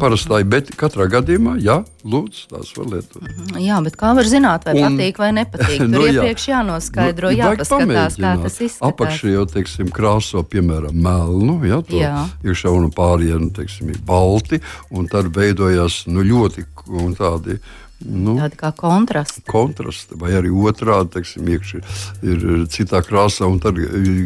parastāji, 0.00 0.46
bet 0.48 0.70
katrā 0.78 1.06
gadījumā, 1.12 1.56
jā, 1.62 1.78
lūdzu, 2.08 2.46
tās 2.50 2.70
var 2.76 2.88
lietot. 2.94 3.26
Jā, 3.60 3.78
bet 3.84 3.96
kā 4.00 4.12
var 4.16 4.28
zināt, 4.28 4.66
vai 4.68 4.76
un, 4.78 4.96
patīk 4.96 5.20
vai 5.22 5.30
nepatīk? 5.36 5.76
Tur 5.82 5.90
nu, 5.90 6.04
jā. 6.06 6.14
iepriekš 6.16 6.48
jānoskaidro, 6.52 7.32
nu, 7.32 7.38
jāpaskatās, 7.40 8.18
kā 8.22 8.32
tas 8.44 8.58
izskatās. 8.58 8.88
Apakšā 8.88 9.34
jau, 9.34 9.44
teiksim, 9.52 9.92
krāso, 9.94 10.42
piemēram, 10.54 10.96
melnu, 11.06 11.58
ja, 11.68 11.82
to 11.86 12.00
Jā. 12.00 12.24
iekšā 12.46 12.72
un 12.72 12.90
pārienu, 12.94 13.52
teiksim, 13.56 13.92
ir 13.92 14.02
balti, 14.08 14.62
un 14.94 15.08
tad 15.12 15.32
veidojās, 15.36 16.04
nu, 16.10 16.24
ļoti 16.26 16.66
un 17.02 17.16
tādi 17.18 17.60
Nu, 18.02 18.34
Tāda 18.38 18.58
kā 18.58 18.70
kontrasta. 18.76 19.42
Kontrasta, 19.50 20.16
vai 20.18 20.32
arī 20.38 20.50
otrādi, 20.50 21.12
teiksim, 21.16 21.48
iekšā 21.54 21.82
ir 22.26 22.46
citā 22.72 23.02
krāsā. 23.06 23.48
Tad, 23.62 23.78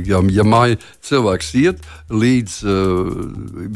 ja, 0.08 0.20
ja 0.32 0.46
māja 0.46 0.78
cilvēks 1.06 1.50
iet 1.60 1.82
līdz 2.12 2.58
uh, 2.64 3.10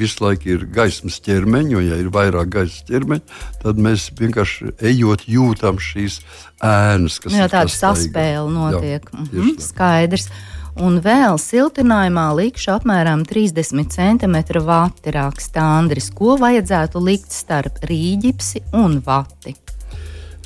visu 0.00 0.24
laiku 0.24 0.54
ir 0.54 0.68
gaismas 0.72 1.20
ķermeņa, 1.24 1.74
un 1.80 1.88
ja 1.90 1.98
ir 2.00 2.12
vairāk 2.14 2.52
gaismas 2.54 2.86
ķermeņa, 2.90 3.40
tad 3.64 3.82
mēs 3.82 4.10
vienkārši 4.20 4.74
ejot 4.92 5.26
jūtam 5.30 5.80
šīs 5.82 6.20
ēnas, 6.64 7.20
kas 7.22 7.36
jā, 7.36 7.48
ir 7.48 7.52
tāda 7.52 7.74
saspēle 7.74 8.48
notiek. 8.52 9.04
Jā, 9.12 9.26
mhm, 9.26 9.52
skaidrs. 9.64 10.30
Un 10.80 11.00
vēl 11.02 11.34
siltinājumā 11.40 12.28
likšu 12.38 12.70
apmēram 12.76 13.24
30 13.28 13.90
cm 13.90 14.36
vati 14.64 15.12
raksta 15.12 15.64
Andris. 15.80 16.08
Ko 16.14 16.38
vajadzētu 16.40 17.02
likt 17.04 17.34
starp 17.34 17.82
rīģipsi 17.90 18.62
un 18.78 19.00
vati? 19.04 19.56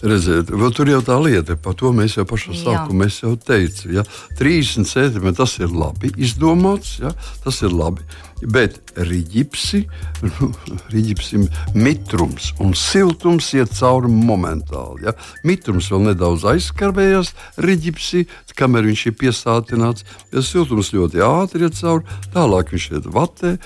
Redziet, 0.04 0.50
tur 0.76 0.88
jau 0.90 1.00
tā 1.00 1.14
lieta, 1.16 1.54
par 1.56 1.72
to 1.80 1.88
mēs 1.96 2.18
jau 2.18 2.26
pašā 2.28 2.52
sākumā 2.58 3.06
jau 3.08 3.32
teicām. 3.40 3.94
Ja? 3.96 4.02
30 4.36 4.84
centimetri 4.90 5.38
tas 5.38 5.54
ir 5.56 5.72
labi 5.72 6.10
izdomāts, 6.20 6.98
ja? 7.00 7.14
tas 7.44 7.62
ir 7.64 7.72
labi. 7.72 8.04
Bet 8.44 8.92
rīķipsi, 9.00 9.80
nu, 10.26 10.50
rīķipsim 10.92 11.46
mitrums 11.78 12.50
un 12.60 12.76
siltums 12.76 13.48
iet 13.56 13.72
cauri 13.78 14.12
momentāli. 14.12 15.06
Ja? 15.08 15.16
Mitrums 15.48 15.88
vēl 15.94 16.10
nedaudz 16.10 16.44
aizskarbējas 16.52 17.32
rīķipsi, 17.64 18.26
kamēr 18.60 18.90
viņš 18.90 19.06
ir 19.08 19.16
piesātināts. 19.24 20.04
Ja 20.34 20.44
siltums 20.44 20.92
ļoti 20.92 21.24
ātri 21.24 21.64
iet 21.64 21.80
cauri, 21.80 22.20
tālāk 22.36 22.76
viņš 22.76 22.90
iet 22.92 23.08
vatē 23.16 23.56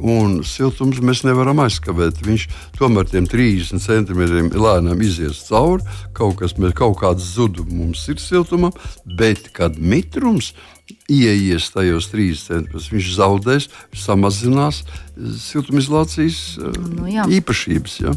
un 0.00 0.40
siltums 0.46 1.00
mēs 1.04 1.24
nevaram 1.26 1.62
aizskavēt. 1.64 2.22
Viņš 2.26 2.46
tomēr 2.78 3.08
tiem 3.10 3.28
30 3.30 3.82
centimetriem 3.82 4.50
lēnām 4.54 5.02
izies 5.04 5.44
cauri. 5.48 5.86
Kaut, 6.16 6.38
kas, 6.40 6.56
kaut 6.78 6.98
kāds 7.02 7.34
zudums 7.34 7.72
mums 7.74 8.08
ir 8.10 8.20
siltumam, 8.22 8.74
bet 9.04 9.50
kad 9.56 9.78
mitrums 9.78 10.54
ieies 11.08 11.68
tajos 11.74 12.08
30 12.12 12.46
centimetrus, 12.48 12.88
viņš 12.92 13.10
zaudēs, 13.18 13.68
samazinās 13.96 14.82
siltumizolācijas 15.42 16.40
nu, 16.62 17.08
jā. 17.10 17.26
īpašības. 17.38 17.98
Ja? 18.06 18.14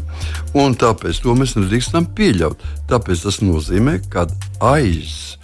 Un 0.56 0.76
tāpēc 0.78 1.20
to 1.24 1.36
mēs 1.36 1.56
nedrīkstam 1.58 2.08
pieļaut. 2.16 2.64
Tāpēc 2.88 3.26
tas 3.26 3.42
nozīmē, 3.44 3.98
ka 4.12 4.26
aiz 4.64 5.36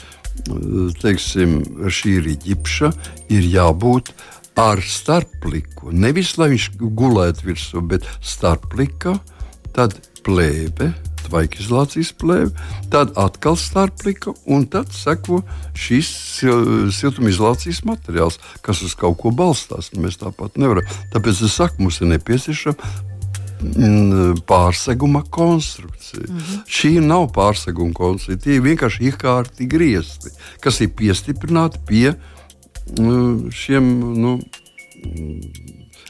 teiksim, 1.03 1.61
šī 1.93 2.19
rīķipša 2.25 2.91
ir 3.35 3.49
jābūt 3.53 4.13
ar 4.59 4.81
starpliku. 4.83 5.93
Nevis 5.95 6.35
lai 6.39 6.51
viņš 6.55 6.71
gulētu 6.79 7.47
virsū, 7.47 7.83
bet 7.87 8.07
starplika, 8.25 9.15
tad 9.77 9.95
plēve, 10.27 10.91
tvaikizolācijas 11.29 12.11
plēve, 12.19 12.51
tad 12.91 13.13
atkal 13.21 13.59
starplika, 13.61 14.35
un 14.51 14.65
tad 14.71 14.91
seko 14.95 15.43
šis 15.79 16.09
siltumizolācijas 16.97 17.85
materiāls, 17.87 18.41
kas 18.65 18.83
uz 18.83 18.97
kaut 18.99 19.21
ko 19.23 19.31
balstās. 19.35 19.93
Mēs 19.95 20.19
tāpat 20.23 20.59
nevaram. 20.59 20.89
Tāpēc 21.13 21.45
es 21.47 21.55
saku, 21.55 21.85
mums 21.85 22.01
ir 22.03 22.11
nepieciešama 22.15 22.91
mm, 23.61 24.41
pārseguma 24.49 25.23
konstrukcija. 25.31 26.25
Mm 26.27 26.41
-hmm. 26.41 26.65
Šī 26.67 26.93
nav 27.05 27.29
pārseguma 27.37 27.95
konstrukcija. 27.95 28.43
Tie 28.43 28.59
ir 28.59 28.67
vienkārši 28.67 29.13
iekārti 29.13 29.71
griezti, 29.71 30.35
kas 30.61 30.81
ir 30.81 30.91
piestiprināti 30.99 31.79
pie 31.87 32.09
Nu, 32.13 32.38
šiem 33.51 33.89
nu, 34.23 34.39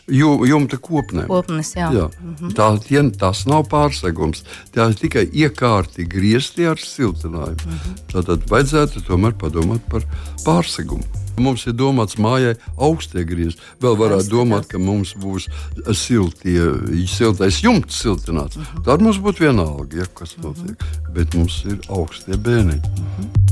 jumta 0.08 0.78
kopnēm. 0.80 1.28
Kopnes, 1.28 1.75
jā. 1.76 1.90
Jā. 1.92 2.08
Mm 2.08 2.35
-hmm. 2.35 2.54
Tā, 2.54 2.68
tie, 2.87 3.02
tas 3.11 3.47
nav 3.47 3.68
pārsegums. 3.68 4.44
Tā 4.73 4.90
ir 4.90 4.94
tikai 4.94 5.26
iekārti 5.26 6.09
griezti 6.09 6.66
ar 6.66 6.76
siltinājumu. 6.76 7.64
Mm 7.66 7.79
-hmm. 7.79 8.24
Tad 8.24 8.50
vajadzētu 8.50 9.05
tomēr 9.07 9.33
padomāt 9.33 9.81
par 9.90 10.03
pārsegumu. 10.44 11.05
Mums 11.38 11.66
ir 11.66 11.72
domāts 11.72 12.18
mājai 12.18 12.57
augstie 12.76 13.24
griezti. 13.24 13.61
Vēl 13.81 13.96
varētu 13.96 14.29
domāt, 14.31 14.66
ka 14.66 14.79
mums 14.79 15.14
būs 15.14 15.46
siltie, 15.92 17.07
siltais 17.07 17.62
jumts 17.62 18.03
siltināts. 18.03 18.57
Mm 18.57 18.62
-hmm. 18.62 18.85
Tad 18.85 19.00
mums 19.00 19.18
būtu 19.18 19.40
vienalga, 19.40 19.98
ja, 19.98 20.07
kas 20.14 20.37
notiek. 20.37 20.64
Mm 20.64 20.74
-hmm. 20.74 21.12
Bet 21.12 21.35
mums 21.35 21.64
ir 21.64 21.79
augstie 21.88 22.35
bēniņi. 22.35 22.83
Mm 22.98 23.07
-hmm. 23.18 23.48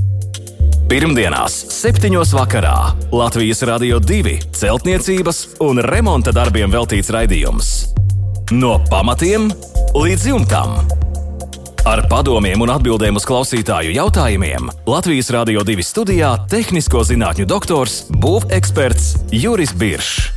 Pirmdienās, 0.86 1.54
7. 1.74 2.12
vakarā 2.30 2.92
Latvijas 3.10 3.58
Rādio 3.66 3.96
2 3.98 4.36
celtniecības 4.54 5.40
un 5.66 5.80
remonta 5.82 6.30
darbiem 6.30 6.70
veltīts 6.70 7.10
raidījums. 7.10 7.70
No 8.54 8.76
pamatiem 8.86 9.48
līdz 9.98 10.28
jumtam. 10.30 10.76
Ar 11.90 12.04
padomiem 12.06 12.62
un 12.62 12.70
atbildēm 12.76 13.18
uz 13.18 13.26
klausītāju 13.26 13.96
jautājumiem 13.98 14.70
Latvijas 14.86 15.32
Rādio 15.34 15.66
2 15.66 15.82
studijā- 15.82 16.30
tehnisko 16.54 17.02
zinātņu 17.02 17.48
doktors, 17.50 18.04
būveksperts 18.06 19.26
Juris 19.34 19.74
Biršs. 19.74 20.30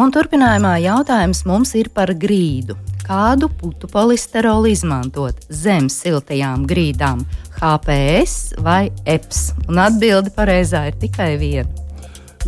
Un 0.00 0.10
turpinājumā 0.10 0.80
jautājums 0.82 1.44
mums 1.46 1.76
ir 1.76 1.90
par 1.94 2.08
grīdu. 2.08 2.74
Kādu 3.06 3.48
putu 3.50 3.86
polisterolu 3.90 4.70
izmantot 4.70 5.34
zem 5.50 5.88
siltajām 5.88 6.66
grīdām? 6.66 7.24
HPS 7.60 8.56
vai 8.58 8.90
EPS? 9.04 9.52
Un 9.68 9.80
atbilde 9.84 10.32
pareizā 10.34 10.86
ir 10.90 10.98
tikai 11.00 11.34
viena. 11.40 11.68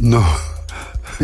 Nu, 0.01 0.23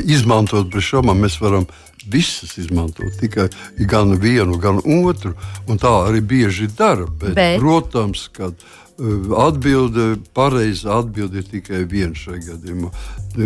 izmantot 0.04 0.68
brīvšomā 0.72 1.14
mēs 1.16 1.38
varam 1.40 1.66
visas 2.08 2.56
izmantot, 2.60 3.16
tikai 3.20 3.48
gan 3.88 4.14
vienu, 4.20 4.58
gan 4.60 4.80
otru. 4.80 5.34
Tā 5.68 5.94
arī 6.08 6.22
bieži 6.24 6.68
dara. 6.76 7.06
Bet, 7.08 7.34
bet. 7.36 7.56
Protams, 7.60 8.28
ka 8.32 8.52
Atbilde, 8.98 10.16
pareiza 10.34 10.96
atbilde 10.98 11.38
ir 11.38 11.46
tikai 11.46 11.84
viena 11.86 12.18
šajā 12.18 12.40
gadījumā. 12.48 12.88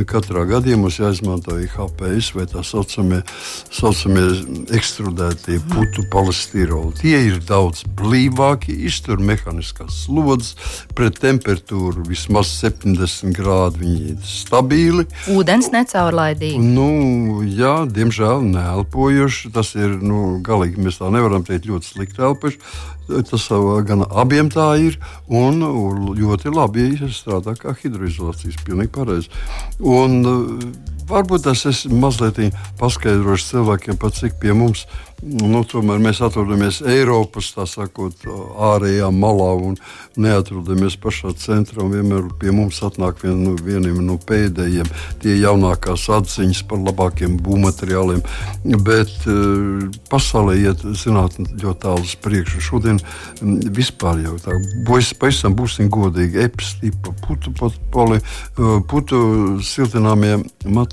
Katrā 0.09 0.47
gadījumā 0.49 0.87
mums 0.87 0.97
jāizmanto 0.97 1.59
HPS 1.61 2.31
vai 2.33 2.47
tā 2.49 2.63
saucamie, 2.65 3.19
saucamie 3.69 4.25
ekstrudētie 4.73 5.59
putu 5.69 6.07
polistiroli. 6.13 6.95
Tie 7.03 7.19
ir 7.29 7.43
daudz 7.45 7.83
blīvāki, 7.99 8.79
iztur 8.89 9.21
mehāniskās 9.21 10.07
slodzes, 10.07 10.57
pret 10.97 11.21
temperatūru 11.21 12.07
vismaz 12.09 12.55
70 12.63 13.37
grādu. 13.37 13.83
Viņi 13.83 14.01
ir 14.15 14.25
stabili. 14.25 15.05
Ūdens 15.37 15.69
necaurlaidīgi. 15.75 16.65
Nu, 16.65 17.43
jā, 17.45 17.83
diemžēl 17.93 18.41
neelpojuši. 18.49 19.53
Tas 19.53 19.75
ir 19.77 20.01
nu, 20.01 20.39
galīgi 20.41 20.81
mēs 20.81 21.03
tā 21.03 21.13
nevaram 21.13 21.45
teikt 21.45 21.69
ļoti 21.69 21.93
slikti 21.93 22.25
elpojuši. 22.25 22.65
Tas 23.09 23.49
gan 23.89 24.05
abiem 24.09 24.49
tā 24.53 24.69
ir, 24.81 24.99
un 25.29 25.61
ļoti 26.19 26.53
labi 26.55 26.89
ja 26.95 27.11
strādā 27.11 27.57
kā 27.59 27.75
hidroizolācijas. 27.83 28.61
Pilnīgi 28.67 28.93
pareizi. 28.95 29.33
Un 29.81 30.23
varbūt 31.09 31.47
tas 31.49 31.65
es 31.71 31.85
mazliet 31.87 32.41
paskaidrošu 32.81 33.49
cilvēkiem, 33.53 33.99
pat 34.01 34.19
cik 34.19 34.39
pie 34.43 34.57
mums 34.57 34.87
Nu, 35.23 35.61
tomēr 35.63 36.01
mēs 36.03 36.19
atrodamies 36.27 36.81
Eiropas 36.83 37.53
sakot, 37.71 38.25
ārējā 38.59 39.07
malā 39.15 39.53
un 39.69 39.77
neatrodamies 40.19 40.97
pašā 40.99 41.31
centrā. 41.39 41.85
Vienmēr 41.87 42.27
pie 42.41 42.51
mums 42.51 42.81
atnāk 42.83 43.23
vien, 43.23 43.37
nu, 43.39 43.53
vieniem 43.55 44.01
no 44.03 44.17
pēdējiem 44.19 44.91
tie 45.23 45.37
jaunākās 45.39 46.09
atziņas 46.11 46.65
par 46.67 46.83
labākiem 46.83 47.37
būvmateriāliem. 47.39 48.25
Bet 48.83 49.15
uh, 49.31 49.87
pasaulē 50.11 50.57
iet 50.59 50.83
zinātnē 50.83 51.55
ļoti 51.55 51.83
tālu 51.87 52.03
uz 52.03 52.17
priekšu. 52.27 52.65
Šodien 52.73 52.99
um, 52.99 53.61
vispār 53.79 54.25
jau 54.25 54.35
tā, 54.43 54.59
pavisam 55.23 55.55
būsim 55.55 55.87
godīgi, 55.87 56.43
epstipa, 56.49 57.15
putu, 57.23 57.55
poli, 57.95 58.19
uh, 58.19 58.83
putu 58.91 59.23
siltināmie 59.63 60.41
materiāli 60.67 60.92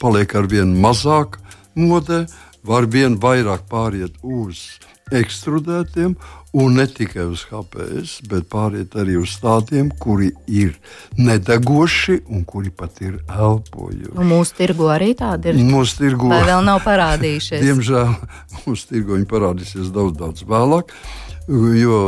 paliek 0.00 0.34
ar 0.34 0.46
vien 0.50 0.74
mazāk 0.82 1.38
modē 1.74 2.26
var 2.64 2.86
vien 2.90 3.16
vairāk 3.20 3.68
pāriet 3.70 4.16
uz 4.22 4.78
ekstrudētiem, 5.14 6.16
un 6.58 6.74
ne 6.76 6.84
tikai 6.88 7.26
uz 7.28 7.44
HPS, 7.48 8.18
bet 8.28 8.48
pāriet 8.52 8.96
arī 8.98 9.18
uz 9.20 9.36
tādiem, 9.40 9.90
kuri 10.00 10.30
ir 10.46 10.74
nedegoši 11.16 12.22
un 12.28 12.44
kuri 12.48 12.72
pat 12.74 13.00
ir 13.04 13.18
elpojoši. 13.28 14.14
Nu, 14.16 14.26
mūsu 14.28 14.56
tirgu 14.58 14.90
arī 14.92 15.14
tādi 15.18 15.52
ir. 15.52 15.62
Mūsu 15.68 16.02
tirgu 16.02 16.32
vēl 16.32 16.64
nav 16.66 16.82
parādījušies. 16.86 17.62
Diemžēl 17.66 18.12
mūsu 18.66 18.92
tirgu 18.92 19.16
viņi 19.16 19.30
parādīsies 19.32 19.92
daudz, 19.94 20.16
daudz 20.20 20.44
vēlāk. 20.48 20.92
Jo 21.48 21.98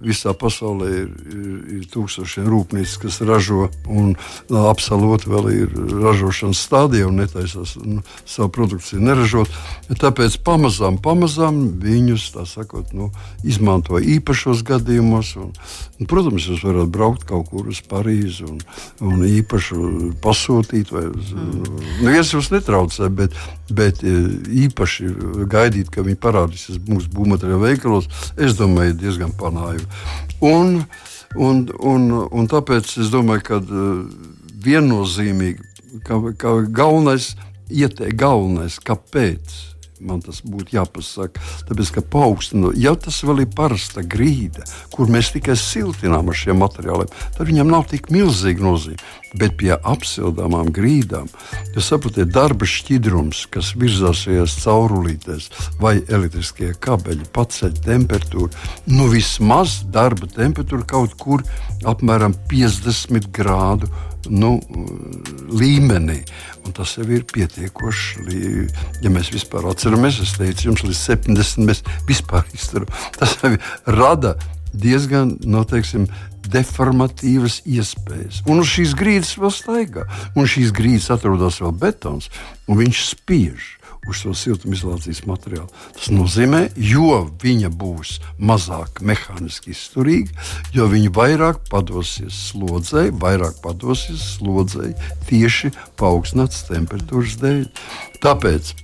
visā 0.00 0.32
pasaulē 0.36 0.88
ir, 1.02 1.08
ir, 1.28 1.56
ir 1.78 1.88
tūkstošiem 1.92 2.46
rūpnīcu, 2.48 3.00
kas 3.04 3.20
ražo 3.26 3.68
un 3.92 4.14
absolūti 4.48 5.30
vēl 5.30 5.50
ir 5.52 5.74
ražošanas 6.00 6.62
stadijā 6.66 7.08
un 7.08 7.20
netaisās 7.20 7.76
nu, 7.82 8.02
savu 8.24 8.48
produkciju 8.56 9.02
neražot. 9.04 9.52
Tāpēc 10.00 10.38
pamazām, 10.46 10.96
pamazām 11.02 11.60
viņus 11.82 12.30
sakot, 12.48 12.92
nu, 12.96 13.10
izmanto 13.44 14.00
īpašos 14.00 14.64
gadījumos. 14.66 15.34
Un, 15.40 15.52
un, 16.00 16.08
protams, 16.08 16.48
jūs 16.48 16.64
varat 16.66 16.90
braukt 16.92 17.26
kaut 17.28 17.50
kur 17.50 17.68
uz 17.70 17.82
Parīzi 17.86 18.46
un, 18.48 18.60
un 19.04 19.24
īpaši 19.26 19.78
pasūtīt. 20.24 20.92
Vai, 20.94 21.06
mm. 21.10 21.84
Neviens 22.04 22.32
jūs 22.34 22.50
netraucē, 22.54 23.10
bet, 23.12 23.36
bet 23.68 24.02
e, 24.06 24.14
īpaši 24.66 25.10
gaidīt, 25.50 25.90
ka 25.92 26.04
viņi 26.06 26.20
parādīsies 26.22 26.82
mūsu 26.88 27.10
būvmateriālu 27.14 27.66
veikalos, 27.66 28.10
es 28.36 28.56
domāju, 28.58 28.85
ir 28.90 28.98
diezgan 29.00 29.34
panāju. 29.38 29.84
Un, 30.44 30.80
un, 31.34 31.62
un, 31.80 32.10
un 32.30 32.50
tāpēc 32.50 32.96
es 33.02 33.12
domāju, 33.12 33.46
ka 33.46 33.60
e, 33.60 33.86
viennozīmīgi, 34.66 35.70
ka, 36.06 36.20
ka 36.38 36.58
galvenais, 36.66 37.34
ieteikt, 37.70 38.18
galvenais, 38.20 38.78
kāpēc 38.82 39.62
man 40.04 40.20
tas 40.24 40.42
būtu 40.44 40.76
jāpasaka. 40.76 41.42
Tāpēc, 41.68 41.92
ka 41.96 42.04
paaugstinot, 42.12 42.76
ja 42.80 42.94
tas 43.00 43.22
vēl 43.24 43.44
ir 43.44 43.52
parasta 43.56 44.04
grīda, 44.04 44.66
kur 44.92 45.10
mēs 45.12 45.32
tikai 45.34 45.56
siltinām 45.60 46.28
ar 46.28 46.36
šiem 46.36 46.60
materiāliem, 46.60 47.12
tad 47.36 47.48
viņam 47.48 47.72
nav 47.72 47.88
tik 47.92 48.10
milzīga 48.14 48.64
nozīme. 48.66 49.00
Bet 49.34 49.56
pie 49.58 49.72
apsildāmām 49.74 50.70
grīdām, 50.72 51.26
ja 51.74 51.82
saprotiet, 51.82 52.30
darba 52.32 52.68
šķidrums, 52.68 53.42
kas 53.52 53.72
virzās 53.76 54.22
caurulītēs 54.62 55.50
vai 55.82 55.98
elektriskie 56.06 56.70
kabeļi, 56.80 57.26
paceļ 57.34 57.74
temperatūru, 57.84 58.50
nu 58.94 59.08
vismaz 59.12 59.80
darba 59.92 60.30
temperatūra 60.30 60.86
kaut 60.88 61.16
kur 61.20 61.42
apmēram 61.84 62.38
50 62.50 63.28
grādu 63.34 63.90
nu, 64.30 64.56
līmenī. 65.52 66.20
Un 66.66 66.74
tas 66.74 66.96
jau 66.98 67.06
ir 67.14 67.26
pietiekoši. 67.30 68.26
Ja 69.04 69.12
mēs 69.12 69.30
vispār 69.34 69.68
atceramies, 69.70 70.20
es 70.24 70.34
teicu, 70.38 70.70
jums 70.70 70.84
līdz 70.86 71.02
70 71.12 71.66
mēs 71.68 71.82
vispār 72.08 72.46
izturam. 72.56 72.90
Tas 73.18 73.36
rada 73.86 74.36
diezgan 74.76 75.36
nu, 75.44 75.62
deformatīvas 76.52 77.62
iespējas. 77.66 78.42
Un 78.50 78.62
uz 78.62 78.70
šīs 78.74 78.94
grīdas 78.98 79.34
vēl 79.40 79.54
staigā. 79.54 80.06
Un 80.36 80.48
šīs 80.50 80.74
grīdas 80.76 81.10
atrodas 81.14 81.60
vēl 81.62 81.74
betons, 81.80 82.30
un 82.66 82.80
viņš 82.82 83.02
spiež 83.12 83.72
uz 84.06 84.20
šo 84.20 84.32
siltumizolācijas 84.38 85.24
materiālu. 85.26 85.68
Tas 85.96 86.10
nozīmē, 86.14 86.62
jo 86.78 87.24
viņa 87.42 87.70
būs 87.74 88.16
mazāk 88.38 89.02
mehāniski 89.06 89.72
izturīga, 89.74 90.30
jo 90.74 90.86
viņa 90.90 91.12
vairāk 91.16 91.64
padosies 91.70 92.36
slodzei, 92.50 93.10
vairāk 93.10 93.58
padosies 93.64 94.22
slodzei 94.36 94.92
tieši 95.30 95.72
paaugstināts 95.98 96.66
temperatūras 96.70 97.38
dēļ. 97.42 97.64
Tāpēc 98.22 98.74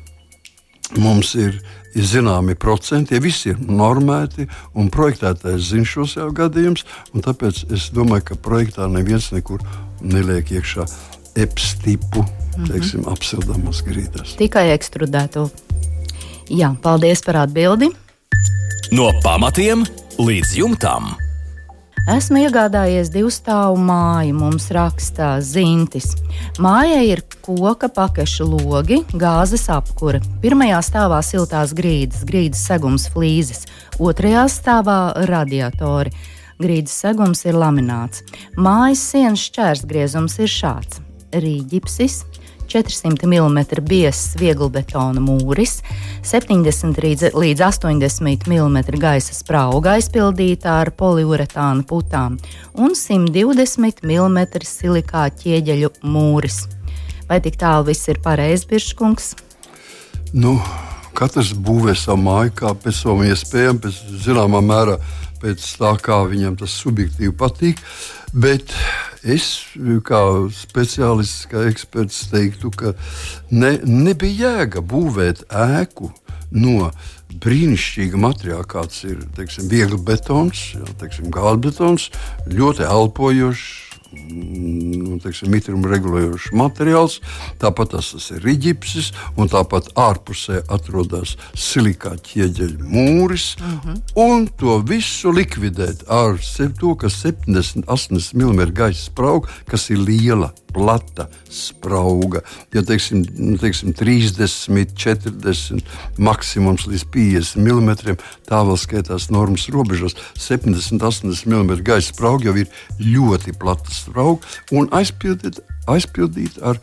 mums 0.99 1.37
ir 1.39 1.63
ir 1.95 2.05
zināmi 2.05 2.55
procenti, 2.55 3.15
ja 3.15 3.21
visi 3.21 3.51
ir 3.53 3.59
normēti 3.69 4.49
un 4.75 4.91
projektētājs 4.93 5.73
zina 5.73 5.89
šos 5.89 6.17
jau 6.17 6.31
gadījumus. 6.33 6.85
Tāpēc 7.15 7.65
es 7.73 7.91
domāju, 7.95 8.33
ka 8.33 8.35
projektā 8.35 8.89
neviens 8.91 9.31
nekur 9.33 9.61
neliek 10.01 10.51
iekšā 10.51 10.87
EPS 11.37 11.75
tipu 11.85 12.25
Mhm. 12.57 12.67
teiksim, 12.69 13.05
apsildamas 13.09 13.83
grīdas. 13.87 14.37
Tikai 14.37 14.69
ekstrudēto. 14.75 15.51
Jā, 16.53 16.75
paldies 16.83 17.23
par 17.25 17.47
atbildi. 17.47 17.89
No 18.93 19.09
pamatiem 19.25 19.87
līdz 20.19 20.57
jumtam. 20.59 21.15
Esmu 22.11 22.41
iegādājies 22.43 23.13
divu 23.15 23.29
stāvu 23.31 23.77
māju, 23.79 24.35
mums 24.35 24.65
rakstā 24.75 25.37
Zintis. 25.39 26.17
Mājai 26.59 27.05
ir 27.13 27.21
koka 27.47 27.87
pakešu 27.95 28.43
logi, 28.49 28.99
gāzes 29.15 29.69
apkure. 29.71 30.19
Pirmajā 30.43 30.81
stāvā 30.83 31.21
siltās 31.23 31.71
grīdas, 31.79 32.25
grīdas 32.27 32.65
segums 32.67 33.07
flīzes, 33.15 33.69
otrajā 34.03 34.49
stāvā 34.51 34.99
radiatori. 35.31 36.11
Grīdas 36.59 36.99
segums 37.05 37.45
ir 37.47 37.55
lamināts. 37.63 38.27
Mājas 38.59 39.07
sienas 39.13 39.47
šķērsgriezums 39.47 40.41
ir 40.43 40.51
šāds: 40.51 40.99
rīģipsis, 41.31 42.25
400 42.73 43.29
mm 43.29 43.85
biezs 43.85 44.33
vieglbetona 44.41 45.21
mūris, 45.21 45.83
70 46.25 47.35
līdz 47.37 47.65
80 47.67 48.47
mm 48.49 48.79
gaisa 48.97 49.37
sprauga 49.37 49.99
aizpildīta 49.99 50.79
ar 50.81 50.93
poliuretāna 50.97 51.85
putām 51.85 52.39
un 52.73 52.97
120 52.97 54.01
mm 54.09 54.41
silikā 54.65 55.27
ķieģeļu 55.43 55.93
mūris. 56.03 56.63
Vai 57.29 57.43
tik 57.45 57.61
tālu 57.61 57.91
viss 57.91 58.09
ir 58.09 58.23
pareizi, 58.25 58.65
Pirškungs? 58.71 59.35
Nu, 60.33 60.57
katrs 61.13 61.53
būvē 61.53 61.93
savu 61.99 62.25
māju, 62.25 62.57
kā 62.57 62.73
pēc 62.73 63.03
savām 63.03 63.27
iespējām, 63.29 63.83
pēc 63.85 64.01
zināmā 64.25 64.65
mērā 64.65 64.97
pēc 65.43 65.65
tā, 65.81 65.93
kā 66.01 66.23
viņam 66.31 66.57
tas 66.61 66.75
subjektīvi 66.83 67.35
patīk. 67.37 67.81
Bet 68.33 68.73
es, 69.29 69.47
kā 70.09 70.21
speciālists, 70.57 71.45
kā 71.51 71.67
eksperts, 71.69 72.25
teiktu, 72.33 72.71
ka 72.73 72.95
ne, 73.53 73.75
nebija 73.85 74.57
jēga 74.57 74.81
būvēt 74.81 75.45
ēku 75.53 76.09
no 76.53 76.89
brīnišķīga 77.43 78.21
materiāla, 78.21 78.65
kāds 78.69 79.05
ir 79.09 79.21
viegli 79.69 80.01
betons, 80.01 80.65
gāzbetons, 81.33 82.09
ļoti 82.49 82.89
elpojošs 82.89 83.93
nu, 84.13 85.19
teiksim, 85.23 85.51
mitruma 85.53 85.91
regulējošs 85.93 86.53
materiāls, 86.57 87.19
tāpat 87.63 87.95
tas, 87.97 88.13
tas 88.15 88.29
ir 88.35 88.43
riģipsis, 88.47 89.13
un 89.41 89.51
tāpat 89.53 89.93
ārpusē 89.99 90.63
atrodas 90.73 91.37
silikāta 91.59 92.23
ķieģeļa 92.33 92.89
mūris. 92.93 93.53
Uh 93.59 93.75
-huh. 93.85 94.01
Un 94.15 94.49
to 94.59 94.79
visu 94.79 95.33
likvidēt 95.33 96.05
ar 96.09 96.39
to, 96.81 96.95
ka 96.95 97.09
70, 97.09 97.85
80 97.87 98.35
mm 98.35 98.73
gaisa 98.75 99.05
sprauga, 99.05 99.49
kas 99.67 99.91
ir 99.91 99.99
liela 99.99 100.53
plata 100.73 101.29
sprauga. 101.51 102.41
Ja 102.73 102.83
teiksim, 102.83 103.25
nu, 103.37 103.59
teiksim, 103.61 103.93
30, 103.93 104.95
40, 104.97 105.83
maksimums 106.19 106.87
līdz 106.89 107.05
50 107.13 107.61
mm, 107.61 108.17
tā 108.49 108.63
vēl 108.65 108.79
skaitās 108.81 109.29
normas 109.31 109.69
robežās. 109.73 110.17
70, 110.39 111.03
80 111.03 111.47
mm 111.47 111.83
gaisa 111.85 112.13
sprauga 112.13 112.51
jau 112.51 112.57
ir 112.57 112.73
ļoti 112.99 113.57
plata 113.59 113.93
sprauga 114.03 114.47
un 114.75 114.89
aizpildīt, 114.95 115.61
aizpildīt 115.91 116.61
ar 116.63 116.81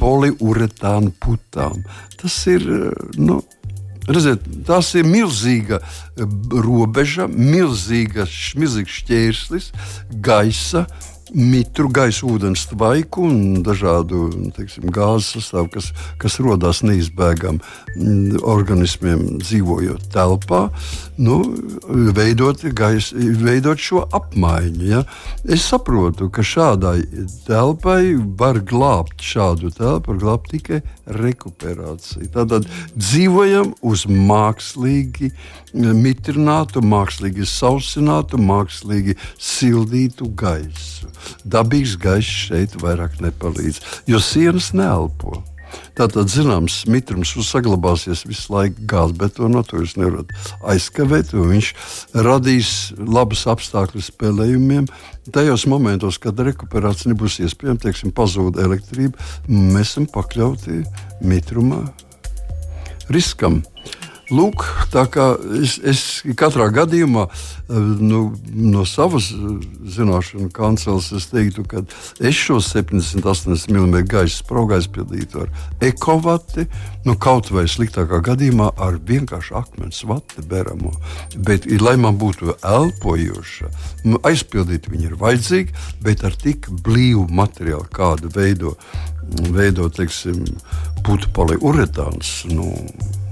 poliuretānu 0.00 1.14
putām. 1.22 1.84
Tas 2.20 2.40
ir. 2.50 2.66
Nu, 3.18 3.42
Redziet, 4.08 4.40
tas 4.64 4.88
ir 4.96 5.04
milzīga 5.04 5.82
robeža, 6.16 7.26
milzīga, 7.28 8.24
milzīgs 8.56 8.94
šķērslis 9.02 9.66
gaisa 10.24 10.86
mitru 11.34 11.88
gaisa, 11.92 12.26
ūdens 12.28 12.66
tvaiku 12.70 13.26
un 13.28 13.62
dažādu 13.66 14.28
teiksim, 14.56 14.88
gāzes 14.94 15.36
sastāvu, 15.36 15.70
kas, 15.76 15.90
kas 16.20 16.38
radās 16.44 16.82
neizbēgami 16.86 17.60
mm, 17.60 18.40
organismiem 18.48 19.24
dzīvojot 19.42 20.08
telpā, 20.14 20.62
nu, 21.20 21.40
veidot, 22.16 22.64
gaisa, 22.76 23.16
veidot 23.16 23.80
šo 23.82 24.04
apmaiņu. 24.16 24.84
Ja? 24.88 25.02
Es 25.48 25.66
saprotu, 25.68 26.30
ka 26.32 26.44
šādai 26.46 27.02
telpai 27.46 28.14
var 28.38 28.62
glābt 28.64 29.24
šādu 29.24 29.72
telpu, 29.76 30.14
var 30.14 30.22
glābt 30.22 30.52
tikai 30.54 30.82
rekuperācija. 31.18 32.28
Tātad 32.34 32.68
dzīvojam 32.96 33.74
uz 33.86 34.06
mākslīgi 34.08 35.32
mitrinātu, 35.74 36.82
mākslīgi 36.84 37.46
sausinātu, 37.48 38.40
mākslīgi 38.40 39.16
sildītu 39.36 40.30
gaisu. 40.38 41.10
Dabīgs 41.44 41.98
gaiss 42.00 42.48
šeit 42.48 42.78
vairāk 42.82 43.20
nepalīdz, 43.24 43.80
jo 44.10 44.22
sienas 44.22 44.72
neelpo. 44.76 45.42
Tātad, 45.98 46.30
zināms, 46.30 46.84
mitrums 46.88 47.34
saglabāsies 47.44 48.22
visu 48.28 48.54
laiku 48.54 48.86
gāzbetonā, 48.88 49.64
to 49.66 49.82
jūs 49.82 49.96
nevarat 49.98 50.30
aizkavēt, 50.72 51.34
viņš 51.34 51.70
radīs 52.24 52.72
labus 52.96 53.44
apstākļus 53.50 54.12
spēlējumiem. 54.12 54.88
Tajos 55.34 55.66
momentos, 55.68 56.20
kad 56.22 56.38
rekuperācija 56.40 57.12
nebūs 57.12 57.40
iespējama, 57.44 57.82
teiksim, 57.82 58.14
pazūd 58.16 58.60
elektrība, 58.62 59.18
mēs 59.48 59.92
esam 59.92 60.08
pakļauti 60.14 60.84
mitruma 61.26 61.82
riskam. 63.12 63.60
Lūk, 64.28 64.64
tā 64.92 65.06
kā 65.08 65.30
es, 65.56 65.78
es 65.80 66.00
katrā 66.36 66.66
gadījumā 66.74 67.24
nu, 68.00 68.18
no 68.52 68.82
savas 68.84 69.30
zināšanu 69.96 70.50
kanceles 70.52 71.08
es 71.16 71.30
teiktu, 71.30 71.64
ka 71.68 71.80
es 72.20 72.36
šo 72.36 72.58
78 72.60 73.72
mm 73.72 74.02
gaisa 74.10 74.42
spraugu 74.42 74.76
aizpildītu 74.76 75.46
ar 75.46 75.52
ekovati, 75.88 76.66
nu, 77.08 77.16
kaut 77.16 77.48
vai 77.54 77.64
sliktākā 77.72 78.20
gadījumā 78.28 78.68
ar 78.76 78.98
vienkārši 79.08 79.56
akmens 79.62 80.02
vati 80.04 80.44
beramo. 80.50 80.92
Bet, 81.36 81.64
lai 81.80 81.96
man 81.96 82.20
būtu 82.20 82.58
elpojoša, 82.60 83.72
nu, 84.10 84.20
aizpildīt 84.28 84.90
viņu 84.92 85.12
ir 85.12 85.20
vajadzīgi, 85.22 85.86
bet 86.04 86.26
ar 86.28 86.36
tik 86.36 86.68
blīvu 86.84 87.30
materiālu, 87.32 87.88
kādu 87.96 88.28
veido, 88.36 88.76
veido 89.56 89.88
teiksim, 89.88 90.44
putu 91.06 91.32
poliuretāns. 91.32 92.42
Nu, 92.52 92.74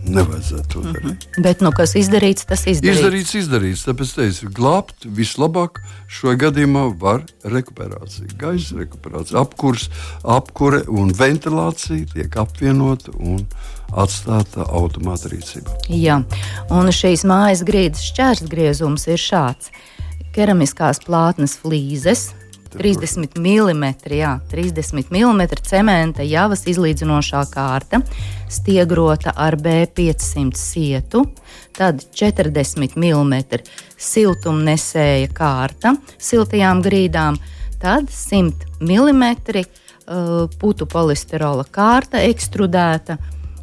nevajadzētu 0.09 0.69
to 0.73 0.81
darīt. 0.81 1.05
Mm 1.05 1.11
-hmm. 1.11 1.43
Bet, 1.43 1.61
nu, 1.61 1.71
kas 1.73 1.95
izdarīts, 1.99 2.47
tas 2.47 2.67
izdarīts. 2.67 3.01
Izdarīts, 3.01 3.35
izdarīts. 3.41 3.85
Tāpēc 3.89 4.15
teicu, 4.15 4.51
glābt 4.59 5.07
vislabāk 5.07 5.81
šo 6.09 6.35
gadījumā 6.37 6.85
var 7.01 7.25
rekuperācija. 7.45 8.29
Gaisa 8.39 8.77
rekuperācija, 8.77 9.41
apkurs, 9.41 9.91
apkure 10.23 10.85
un 10.89 11.13
ventilācija 11.13 12.07
tiek 12.15 12.37
apvienota 12.37 13.11
un 13.19 13.47
atstāta 13.93 14.67
automāta 14.67 15.31
rīcībā. 15.31 15.71
Jā, 15.89 16.23
un 16.71 16.91
šīs 16.91 17.25
mājas 17.25 17.63
grīdas 17.67 18.03
šķērsgriezums 18.11 19.07
ir 19.07 19.19
šāds. 19.19 19.71
Keramiskās 20.35 21.01
plātnes 21.01 21.57
flīzes, 21.57 22.35
30 22.77 23.39
mm, 23.39 23.85
jā, 24.13 24.33
30 24.51 25.11
mm 25.11 25.43
cementa 25.65 26.25
javas 26.27 26.67
izlīdzinošā 26.69 27.43
kārta, 27.53 28.03
stiegrota 28.53 29.33
ar 29.37 29.57
B500 29.57 30.61
sietu, 30.61 31.25
tad 31.77 32.05
40 32.15 32.97
mm 33.01 33.35
siltumnesēja 33.97 35.31
kārta 35.35 35.97
siltajām 36.19 36.83
grīdām, 36.85 37.41
tad 37.81 38.13
100 38.13 38.81
mm 38.81 39.25
uh, 39.65 40.47
putu 40.61 40.87
polisterola 40.87 41.65
kārta 41.65 42.21
ekstrudēta 42.29 43.19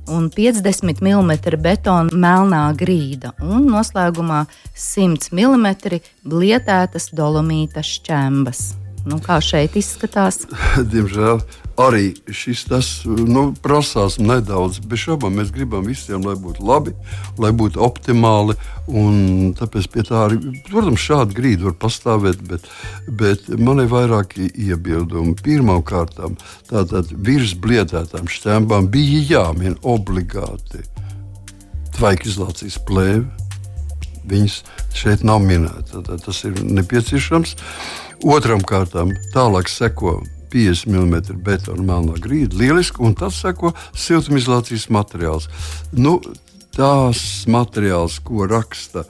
un 0.08 0.30
50 0.34 1.00
mm 1.00 1.34
betona 1.62 2.12
melnā 2.12 2.64
grīda, 2.76 3.34
un 3.42 3.70
noslēgumā 3.72 4.44
100 4.76 5.32
mm 5.32 6.00
blietētas 6.28 7.12
dolomīta 7.16 7.86
šķembas. 7.86 8.83
Nu, 9.04 9.18
kā 9.20 9.40
šeit 9.44 9.76
izskatās? 9.76 10.46
Diemžēl 10.94 11.42
arī 11.80 12.14
šis 12.30 12.64
tas 12.70 12.90
nu, 13.06 13.50
prasās 13.64 14.20
nedaudz. 14.22 14.80
Bez 14.86 15.04
šaubām 15.04 15.36
mēs 15.40 15.52
gribam 15.54 15.84
visiem, 15.88 16.24
lai 16.24 16.36
būtu 16.40 16.64
labi, 16.64 16.94
lai 17.42 17.52
būtu 17.52 17.82
optimāli. 17.84 18.56
Tāpēc 19.60 19.90
pie 19.92 20.06
tā 20.08 20.26
arī, 20.28 20.40
protams, 20.70 21.04
šāda 21.04 21.36
grīda 21.36 21.70
var 21.70 21.78
pastāvēt, 21.84 22.44
bet, 22.48 22.70
bet 23.08 23.50
man 23.60 23.84
ir 23.84 23.92
vairāki 23.92 24.48
iebildumi. 24.70 25.36
Pirmkārt, 25.44 26.20
tātad 26.70 27.12
virs 27.28 27.58
blietētām 27.60 28.30
šķēmbām 28.32 28.92
bija 28.94 29.24
jāmin 29.34 29.80
obligāti 29.82 30.86
tvaikizlācijas 31.98 32.80
plēve. 32.88 33.28
Viņas 34.24 34.62
šeit 34.96 35.26
nav 35.28 35.42
minētas. 35.44 36.22
Tas 36.24 36.38
ir 36.48 36.62
nepieciešams. 36.64 37.58
Otram 38.24 38.62
kārtām 38.64 39.10
tālāk 39.34 39.68
seko 39.68 40.22
50 40.54 40.88
mm 40.88 41.42
betona 41.44 41.84
melnā 41.84 42.16
grīda, 42.24 42.56
lieliski, 42.56 43.02
un 43.04 43.18
tas 43.20 43.36
seko 43.44 43.74
siltumizolācijas 44.00 44.88
materiāls. 44.94 45.50
Nu, 45.92 46.20
tās 46.78 47.44
materiāls, 47.52 48.22
ko 48.24 48.48
raksta, 48.48 49.04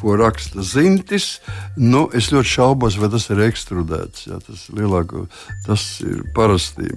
ko 0.00 0.16
raksta 0.16 0.64
Zintis, 0.64 1.34
nu, 1.76 2.06
es 2.16 2.30
ļoti 2.32 2.54
šaubos, 2.54 2.96
vai 3.02 3.10
tas 3.12 3.28
ir 3.28 3.44
ekstrudēts. 3.44 4.26
Jā, 4.30 4.40
tas, 4.46 4.66
lielāko, 4.72 5.26
tas 5.66 5.86
ir 6.06 6.24
parasti 6.36 6.94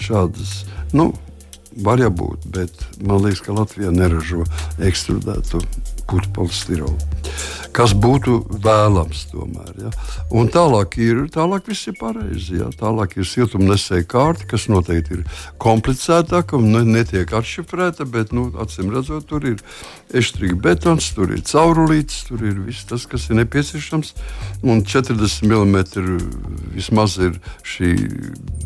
šādas. 0.00 0.62
Nu, 0.96 1.12
Var 1.78 2.00
jau 2.00 2.08
būt, 2.10 2.46
bet 2.50 2.80
man 3.06 3.20
liekas, 3.22 3.42
ka 3.44 3.54
Latvija 3.54 3.92
neražo 3.94 4.42
ekstrudētu 4.82 5.60
putu 6.08 6.30
polistirolu. 6.34 6.96
Kas 7.76 7.92
būtu 7.94 8.40
vēlams 8.64 9.26
tomēr. 9.30 9.70
Ja? 9.84 9.90
Un 10.34 10.48
tālāk 10.50 10.96
ir, 11.02 11.20
tālāk 11.32 11.68
viss 11.68 11.90
ir 11.90 11.98
pareizi. 12.00 12.58
Ja? 12.58 12.70
Tālāk 12.74 13.18
ir 13.18 13.28
siltumnesēja 13.28 14.06
kārta, 14.08 14.48
kas 14.50 14.66
noteikti 14.72 15.18
ir 15.18 15.24
komplicētāka 15.62 16.58
un 16.58 16.74
netiek 16.88 17.32
atšifrēta, 17.38 18.08
bet, 18.08 18.32
nu, 18.34 18.48
acīm 18.64 18.90
redzot, 18.94 19.28
tur 19.30 19.46
ir 19.52 19.62
eštrīga 20.16 20.58
betons, 20.64 21.12
tur 21.14 21.34
ir 21.36 21.44
caurulīts, 21.46 22.24
tur 22.30 22.42
ir 22.48 22.62
viss 22.66 22.88
tas, 22.88 23.06
kas 23.06 23.28
ir 23.28 23.42
nepieciešams. 23.42 24.14
Un 24.66 24.82
40 24.88 25.46
mm 25.46 25.78
vismaz 26.74 27.18
ir 27.22 27.38
šī 27.68 27.94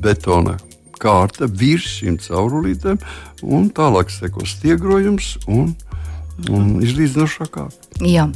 betona 0.02 0.56
kārta 1.02 1.48
virs 1.50 1.88
šīm 1.98 2.18
caurulītēm, 2.22 3.00
un 3.42 3.70
tālāk 3.74 4.12
sekos 4.14 4.56
stiegrojums 4.56 5.34
un, 5.50 5.74
un 6.50 6.78
izlīdzinošā 6.84 7.48
kārta. 7.52 7.90
Jā. 8.06 8.28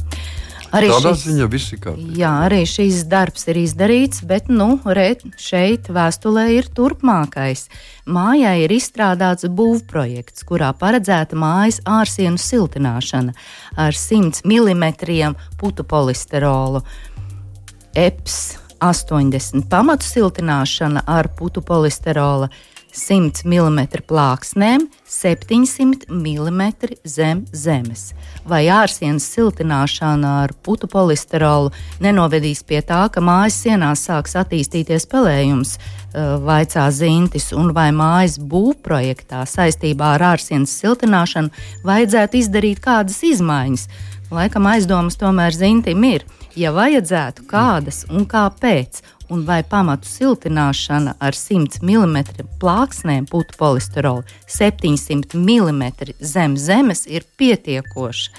Arī 0.75 0.89
Tādā 0.91 1.13
šis, 1.15 1.23
ziņā 1.29 1.45
viss 1.47 1.71
ir 1.71 1.79
kārtībā. 1.79 2.15
Jā, 2.19 2.31
arī 2.43 2.59
šis 2.67 3.05
darbs 3.07 3.47
ir 3.47 3.59
izdarīts, 3.61 4.19
bet 4.27 4.49
nu, 4.51 4.81
re, 4.83 5.13
šeit 5.39 5.87
vēstulē 5.95 6.49
ir 6.57 6.67
turpmākais. 6.75 7.69
Mājai 8.11 8.65
ir 8.65 8.73
izstrādāts 8.75 9.47
būvprojekts, 9.47 10.43
kurā 10.47 10.73
paredzēta 10.75 11.39
mājas 11.39 11.79
ārsienu 11.87 12.41
siltināšana 12.41 13.35
ar 13.79 13.95
100 13.95 14.43
mm 14.43 15.35
putu 15.61 15.87
polisterolu. 15.87 16.83
EPS 17.97 18.57
80 18.83 19.69
pamatu 19.71 20.05
siltināšana 20.05 21.07
ar 21.07 21.31
putu 21.37 21.63
polisterola 21.65 22.51
100 22.97 23.45
mm 23.45 24.01
plāksnēm, 24.09 24.87
700 25.07 26.07
mm 26.09 26.63
zem 27.05 27.43
zemes. 27.53 28.09
Vai 28.47 28.65
ārsienas 28.73 29.27
siltināšana 29.35 30.31
ar 30.43 30.53
putu 30.65 30.89
polisterolu 30.89 31.69
nenovedīs 32.03 32.63
pie 32.67 32.81
tā, 32.81 33.03
ka 33.13 33.21
mājas 33.21 33.59
sienās 33.63 34.07
sāks 34.07 34.35
attīstīties 34.41 35.05
pelējums, 35.11 35.77
vaicā 36.47 36.87
zintis, 36.91 37.51
un 37.53 37.69
vai 37.77 37.91
mājas 37.95 38.39
būvprojektā 38.41 39.43
saistībā 39.45 40.15
ar 40.15 40.31
ārsienas 40.33 40.73
siltināšanu 40.81 41.53
vajadzētu 41.85 42.41
izdarīt 42.41 42.81
kādas 42.83 43.21
izmaiņas? 43.27 43.87
Laikam 44.33 44.65
aizdomas 44.67 45.15
tomēr 45.19 45.55
zintim 45.55 46.03
ir 46.03 46.25
ja 46.57 46.73
vajadzētu 46.73 47.45
kādas 47.49 48.03
un 48.09 48.25
kāpēc, 48.29 49.01
un 49.33 49.43
vai 49.47 49.59
pamatu 49.67 50.09
siltināšana 50.09 51.17
ar 51.19 51.35
100 51.37 51.83
mm 51.83 52.47
plāksnēm 52.61 53.27
putu 53.29 53.57
polisterolu 53.59 54.23
700 54.47 55.37
mm 55.37 55.83
zem 56.19 56.57
zemes 56.57 57.05
ir 57.07 57.27
pietiekoša. 57.37 58.31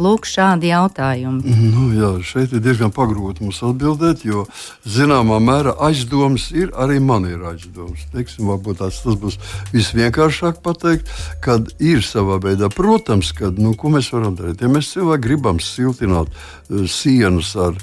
Lūk, 0.00 0.24
šādi 0.28 0.70
jautājumi. 0.70 1.54
Nu, 1.74 1.90
jā, 1.92 2.10
šeit 2.24 2.54
ir 2.56 2.62
diezgan 2.64 2.92
pagrūti 2.94 3.44
mums 3.44 3.60
atbildēt, 3.66 4.24
jo 4.24 4.46
zināmā 4.88 5.40
mērā 5.44 5.74
aizdomas 5.88 6.48
ir 6.56 6.72
arī 6.80 7.00
man 7.04 7.26
ir 7.28 7.42
aizdomas. 7.52 8.06
Teiksim, 8.14 8.48
varbūt 8.50 8.80
tās, 8.80 9.02
tas 9.04 9.18
būs 9.20 9.36
visvienkāršāk 9.74 10.62
pateikt, 10.64 11.10
kad 11.44 11.68
ir 11.78 12.04
savā 12.06 12.40
veidā. 12.42 12.70
Protams, 12.72 13.34
ka 13.36 13.52
nu, 13.56 13.74
ko 13.76 13.92
mēs 13.92 14.08
varam 14.14 14.38
darīt? 14.38 14.64
Ja 14.64 14.72
mēs 14.72 14.92
cilvēki 14.94 15.26
gribam 15.28 15.60
siltināt 15.64 16.32
uh, 16.32 16.86
sienas 16.88 17.52
ar, 17.60 17.76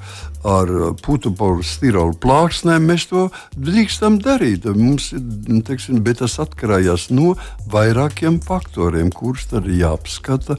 ar 0.47 0.71
putekļu 1.03 1.65
stirolu 1.65 2.15
plāksnēm, 2.23 2.88
mēs 2.88 3.07
to 3.12 3.27
drīkstam 3.57 4.19
darīt. 4.23 4.67
Mums, 4.77 5.10
teiksim, 5.67 5.99
bet 6.05 6.21
tas 6.21 6.38
atkarīgs 6.43 7.10
no 7.12 7.36
vairākiem 7.71 8.39
faktoriem, 8.45 9.12
kurus 9.12 9.47
tad 9.51 9.67
ir 9.67 9.81
jāapskata. 9.81 10.57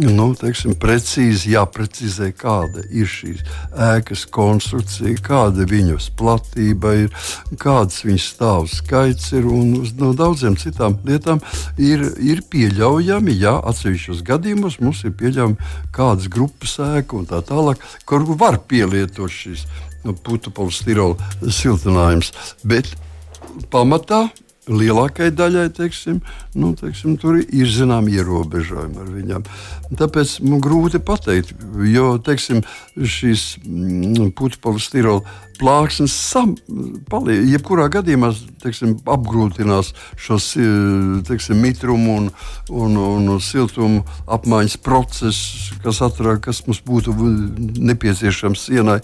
Nu, 0.00 0.30
teiksim, 0.38 0.76
precīzi 0.80 1.54
jāprecizē, 1.54 2.30
kāda 2.36 2.84
ir 2.90 3.08
šīs 3.10 3.44
ēkas 3.90 4.26
konstrukcija, 4.30 5.16
kāda 5.24 5.66
viņas 5.70 6.10
platība 6.20 6.94
ir, 7.06 7.16
kāds 7.60 8.04
viņas 8.04 8.28
stāvu 8.34 8.70
skaits 8.70 9.32
ir. 9.36 9.48
Un 9.50 9.72
no 10.00 10.12
daudziem 10.16 10.58
citām 10.60 10.98
lietām 11.06 11.40
ir, 11.80 12.04
ir 12.20 12.44
pieļaujami, 12.52 13.38
ja 13.40 13.56
atsevišķos 13.70 14.22
gadījumos 14.26 14.80
mums 14.84 15.02
ir 15.06 15.16
pieļaujami 15.16 15.72
kādas 15.96 16.28
grupas 16.32 16.76
ēka 16.84 17.18
un 17.18 17.28
tā 17.30 17.40
tālāk, 17.46 17.80
kur 18.08 18.26
var 18.40 18.60
pielietot 18.68 19.29
izmantot 19.30 19.38
šīs 19.38 19.66
nu, 20.04 20.14
putekļu 20.14 20.70
stirola 20.74 21.50
siltinājums. 21.50 22.32
Bet 22.64 22.90
pamatā 23.70 24.28
lielākajai 24.70 25.34
daļai 25.34 25.66
teiksim, 25.74 26.20
nu, 26.54 26.72
teiksim, 26.78 27.16
tur 27.20 27.40
ir 27.40 27.70
zināms 27.70 28.12
ierobežojumi 28.14 29.02
ar 29.02 29.12
viņiem. 29.16 29.46
Tāpēc 29.98 30.38
man 30.46 30.62
grūti 30.62 31.02
pateikt, 31.02 31.54
jo 31.90 32.14
teiksim, 32.22 32.62
šīs 32.94 33.46
mm, 33.64 34.32
putekļu 34.38 35.20
plāksnes 35.60 36.14
sam, 36.16 36.54
paliek, 37.12 37.42
jebkurā 37.50 37.90
gadījumā 37.92 38.30
teiksim, 38.62 38.94
apgrūtinās 39.10 39.92
šo 40.16 40.38
teiksim, 41.28 41.60
mitrumu 41.60 42.16
un, 42.22 42.30
un, 42.72 42.96
un 42.96 43.28
siltumu 43.44 44.04
apmaiņas 44.30 44.78
procesu, 44.84 45.76
kas, 45.84 46.00
atrā, 46.06 46.38
kas 46.40 46.62
mums 46.64 46.80
būtu 46.86 47.12
nepieciešams 47.90 48.68
sienai. 48.70 49.00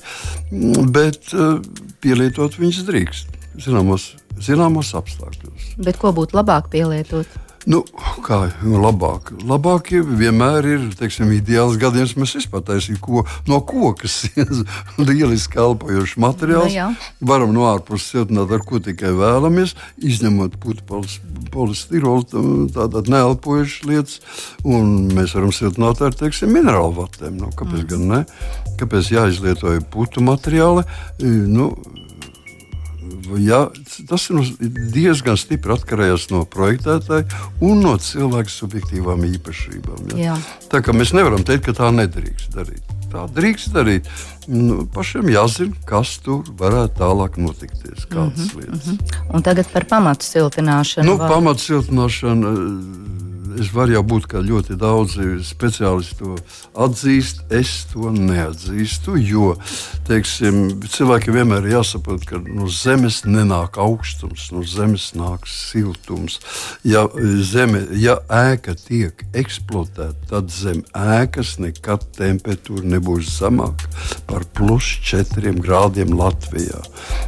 Bet 0.97 1.35
eh, 1.35 1.59
pielietot 2.01 2.57
viņas 2.61 2.85
drīkst 2.89 3.36
zināmos, 3.63 4.15
zināmos 4.43 4.95
apstākļos. 4.99 5.75
Bet 5.83 6.01
ko 6.01 6.15
būtu 6.17 6.39
labāk 6.39 6.71
pielietot? 6.73 7.29
Nu, 7.67 7.81
kā 8.23 8.45
nu, 8.63 8.79
labāk? 8.79 9.33
Labāk 9.43 9.89
vienmēr 9.91 10.69
ir 10.71 10.85
teiksim, 10.95 11.33
ideāls 11.35 11.75
gadījums. 11.83 12.13
Mēs 12.15 12.37
taisām 12.47 13.01
ko, 13.03 13.25
no 13.51 13.59
koka 13.67 14.07
lieliski 15.09 15.57
kalpojošs 15.57 16.15
materiāls. 16.23 16.77
No, 16.77 16.93
nu 16.95 17.27
Varam 17.33 17.51
no 17.57 17.67
ārpuses 17.73 18.13
siltināt 18.15 18.55
ar 18.55 18.63
ko 18.63 18.79
tikai 18.79 19.11
vēlamies, 19.19 19.75
izņemot 19.99 20.55
putekļu 20.63 21.51
polistirolu, 21.51 22.71
tādas 22.71 23.11
neelpojušas 23.11 23.91
lietas. 23.91 24.23
Un 24.63 25.11
mēs 25.19 25.35
varam 25.35 25.51
siltināt 25.51 26.07
ar 26.07 26.15
teiksim, 26.15 26.55
minerālu 26.55 26.95
vatēm. 27.03 27.35
Nu, 27.43 27.51
kāpēc 27.51 27.83
mm. 27.83 27.91
gan 27.91 28.09
ne? 28.13 28.25
Kāpēc 28.79 29.11
jāizlietoja 29.11 29.83
putu 29.91 30.23
materiāli? 30.23 30.87
Nu, 31.51 31.73
ja, 33.43 33.67
tas 34.09 34.29
ir 34.31 34.53
diezgan 34.95 35.39
stipri 35.41 35.75
atkarīgs 35.77 36.29
no 36.33 36.45
projektētāja 36.51 37.27
un 37.65 37.83
no 37.85 37.97
cilvēka 38.01 38.53
subjektīvām 38.53 39.25
īpašībām. 39.31 40.13
Ja. 40.15 40.33
Jā. 40.33 40.37
Tā 40.73 40.83
kā 40.85 40.95
mēs 40.97 41.15
nevaram 41.17 41.45
teikt, 41.47 41.69
ka 41.69 41.77
tā 41.77 41.91
nedrīkst 41.95 42.57
darīt. 42.57 42.95
Tā 43.13 43.27
drīkst 43.31 43.71
darīt. 43.75 44.09
Nu, 44.51 44.85
pašam 44.95 45.29
jāzina, 45.31 45.75
kas 45.87 46.17
tur 46.23 46.47
varētu 46.59 46.99
tālāk 47.01 47.39
notikties. 47.39 48.07
Kādas 48.11 48.39
mm 48.39 48.49
-hmm, 48.49 48.57
lietas. 48.61 48.87
Mm 48.87 48.97
-hmm. 48.97 49.35
Un 49.35 49.43
tagad 49.43 49.73
par 49.73 49.85
pamatu 49.85 50.25
siltināšanu. 50.25 51.07
Nu, 51.07 51.17
vai... 51.17 51.29
Pamatu 51.29 51.61
siltināšanu 51.61 52.53
es 53.61 53.71
varu 53.75 53.97
jau 53.97 54.03
būt, 54.07 54.27
ka 54.31 54.43
ļoti 54.45 54.77
daudzi 54.79 55.37
speciālisti 55.47 56.19
to 56.21 56.35
atzīst, 56.87 57.45
es 57.55 57.73
to 57.93 58.11
neatzīstu. 58.13 59.17
Jo 59.21 59.55
teiksim, 60.07 60.83
cilvēkiem 60.85 61.37
vienmēr 61.39 61.67
ir 61.67 61.77
jāsaprot, 61.79 62.27
ka 62.29 62.41
no 62.45 62.69
zemes 62.71 63.23
nenāk 63.27 63.79
augstums, 63.83 64.49
no 64.55 64.63
zemes 64.67 65.09
nāk 65.19 65.49
siltums. 65.51 66.39
Ja, 66.87 67.07
zeme, 67.47 67.83
ja 67.97 68.19
ēka 68.33 68.77
tiek 68.79 69.25
eksploatēta, 69.37 70.29
tad 70.31 70.53
zem 70.55 70.85
ēkas 70.97 71.57
nekad 71.63 72.07
temperatūra 72.19 72.87
nebūs 72.97 73.33
zemāka 73.41 73.91
par 74.29 74.47
plus 74.57 74.93
4 75.07 75.57
grādiem 75.63 76.15
Latvijā. 76.17 76.83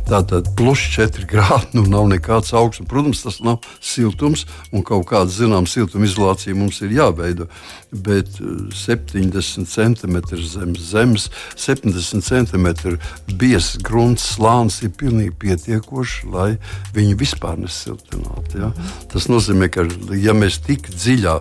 Tātad 0.08 0.52
plus 0.58 0.84
4 0.94 1.26
grādi 1.28 1.78
nu 1.78 1.86
nav 1.88 2.08
nekāds 2.12 2.54
augstums. 2.56 2.88
Protams, 2.88 3.24
tas 3.24 3.40
nav 3.44 3.64
siltums 3.80 4.46
un 4.72 4.84
kaut 4.86 5.08
kāda 5.10 5.32
zināmā 5.32 5.68
siltuma 5.68 6.06
izlaišana 6.06 6.17
izolācija 6.18 6.56
mums 6.58 6.80
ir 6.82 6.92
jāveido. 6.96 7.46
Bet 7.92 8.40
70 8.74 9.38
eh, 9.38 9.66
cm 9.66 10.18
zem 10.44 10.74
zemes, 10.76 11.30
70 11.56 12.22
cm 12.22 12.98
biezs 13.38 13.78
grunts 13.82 14.34
slānis 14.34 14.82
ir 14.82 14.92
pilnīgi 14.98 15.32
pietiekoši, 15.38 16.28
lai 16.32 16.58
viņu 16.96 17.16
vispār 17.18 17.58
nesiltinātu. 17.62 18.58
Ja? 18.58 18.72
Tas 19.12 19.28
nozīmē, 19.30 19.70
ka 19.72 19.86
ja 20.18 20.34
mēs 20.34 20.60
tik 20.66 20.90
dziļā 20.92 21.38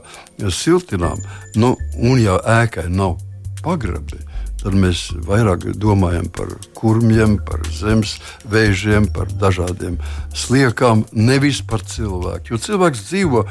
siltinām, 0.54 1.20
nu, 1.58 1.76
un 1.98 2.22
jau 2.22 2.38
ēkai 2.40 2.88
nav 2.94 3.18
pagrabi, 3.64 4.22
tad 4.62 4.76
mēs 4.78 5.10
vairāk 5.28 5.68
domājam 5.80 6.28
par 6.34 6.54
kurmiem, 6.78 7.38
par 7.46 7.62
zemes 7.74 8.18
vēžiem, 8.52 9.10
par 9.14 9.30
dažādiem 9.42 10.00
sliekām, 10.36 11.06
nevis 11.12 11.62
par 11.62 11.84
cilvēku. 11.86 12.54
Jo 12.54 12.62
cilvēks 12.62 13.06
dzīvo 13.10 13.44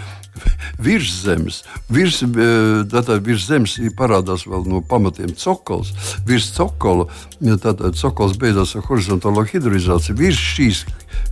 virs 0.79 1.12
zemes. 1.22 1.62
Virs, 1.90 2.22
eh, 2.22 2.85
tātad 2.92 3.25
virs 3.27 3.46
zemes 3.46 3.79
parādās 3.96 4.46
vēl 4.46 4.66
no 4.66 4.83
pamatiem 4.83 5.35
cokols. 5.37 5.92
Virs 6.27 6.53
cokola, 6.57 7.09
tātad 7.40 7.99
cokols 8.01 8.38
beidzās 8.40 8.77
ar 8.77 8.87
horizontālo 8.88 9.46
hidroizāciju. 9.46 10.16
Virs 10.16 10.40
šīs 10.57 10.85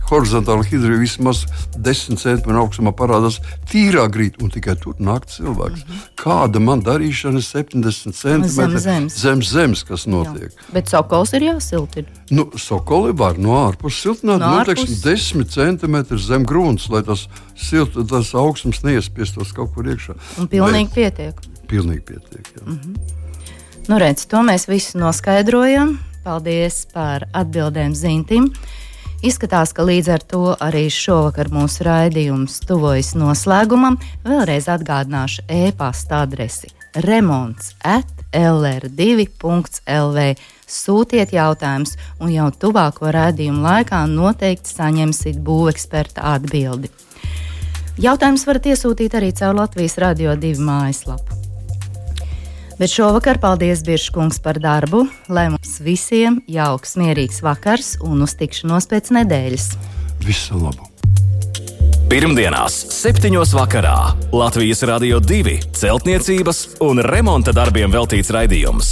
horizontāli 0.09 0.67
hidri 0.69 0.97
vismaz 1.01 1.43
10 1.77 2.19
centimetru 2.21 2.61
augstumā 2.61 2.93
parādās 2.95 3.39
tīrā 3.69 4.05
grīda, 4.11 4.43
un 4.45 4.53
tikai 4.53 4.75
tur 4.81 4.97
nāk 5.01 5.27
cilvēks. 5.31 5.85
Mm 5.85 5.93
-hmm. 5.93 6.11
Kāda 6.21 6.61
man 6.61 6.83
darīšana 6.85 7.41
70 7.41 8.13
centimetru 8.13 8.79
zem 8.79 8.79
zemes, 8.79 9.19
zem 9.21 9.43
zemes 9.43 9.83
kas 9.83 10.05
notiek? 10.05 10.51
Jā. 10.51 10.73
Bet 10.73 10.89
sokols 10.89 11.33
ir 11.33 11.41
jāsiltina. 11.41 12.07
Nu, 12.29 12.47
sokoli 12.57 13.13
var 13.13 13.37
no 13.37 13.53
ārpuses 13.67 14.01
siltināt 14.01 14.41
no 14.41 14.63
teiksim, 14.65 14.95
10 15.03 15.51
centimetru 15.53 16.17
zem 16.17 16.45
grunts, 16.47 16.87
lai 16.89 17.03
tas, 17.05 17.27
silt, 17.53 17.93
tas 18.09 18.31
augstums 18.33 18.81
neiespiestos 18.85 19.53
kaut 19.53 19.75
kur 19.75 19.85
iekšā. 19.85 20.17
Un 20.41 20.49
pilnīgi 20.49 20.89
Bet, 20.89 20.95
pietiek. 20.95 21.45
Pilnīgi 21.69 22.01
pietiek. 22.01 22.49
Jā. 22.55 22.65
Mm 22.65 22.79
-hmm. 22.79 22.95
Nu, 23.87 23.99
redz, 24.01 24.25
to 24.25 24.37
mēs 24.41 24.67
visu 24.67 24.97
noskaidrojam. 24.97 25.99
Paldies 26.23 26.87
par 26.93 27.27
atbildēm 27.33 27.93
Zintim. 27.93 28.49
Izskatās, 29.21 29.73
ka 29.73 29.83
līdz 29.83 30.09
ar 30.13 30.19
to 30.19 30.55
arī 30.59 30.89
šovakar 30.89 31.47
mūsu 31.53 31.83
raidījums 31.85 32.59
tuvojas 32.67 33.13
noslēgumam. 33.15 33.97
Vēlreiz 34.25 34.65
atgādināšu 34.67 35.41
e-pasta 35.47 36.21
adresi 36.25 36.67
remonds 36.95 37.75
at 37.83 38.07
lr2.lv. 38.33 38.95
Sūtiet 40.65 41.33
jautājumus, 41.35 41.95
un 42.19 42.33
jau 42.33 42.49
tuvāko 42.49 43.11
raidījumu 43.13 43.61
laikā 43.65 44.01
noteikti 44.09 44.73
saņemsiet 44.73 45.37
būveksperta 45.45 46.25
atbildi. 46.35 46.89
Jautājumus 48.01 48.43
varat 48.47 48.71
iesūtīt 48.73 49.13
arī 49.15 49.31
caur 49.37 49.55
Latvijas 49.55 49.99
Radio 50.01 50.33
2 50.35 50.57
mājaslapu. 50.59 51.37
Bet 52.75 52.91
šovakar 52.91 53.39
paldies 53.39 53.85
Biržkungs 53.87 54.41
par 54.43 54.59
darbu, 54.59 55.05
lai 55.31 55.45
mums 55.53 55.77
visiem 55.79 56.41
jauks, 56.51 56.97
mierīgs 56.99 57.39
vakars 57.45 57.93
un 58.03 58.25
uz 58.25 58.35
tikšanos 58.35 58.89
pēc 58.91 59.13
nedēļas. 59.15 59.69
Visu 60.25 60.59
labu! 60.59 60.91
Pirmdienās, 62.11 62.75
7. 62.93 63.31
vakarā 63.55 63.95
Latvijas 64.35 64.83
Rādio 64.85 65.17
2 65.23 65.55
celtniecības 65.73 66.65
un 66.85 67.01
remonta 67.01 67.55
darbiem 67.55 67.95
veltīts 67.95 68.29
raidījums. 68.35 68.91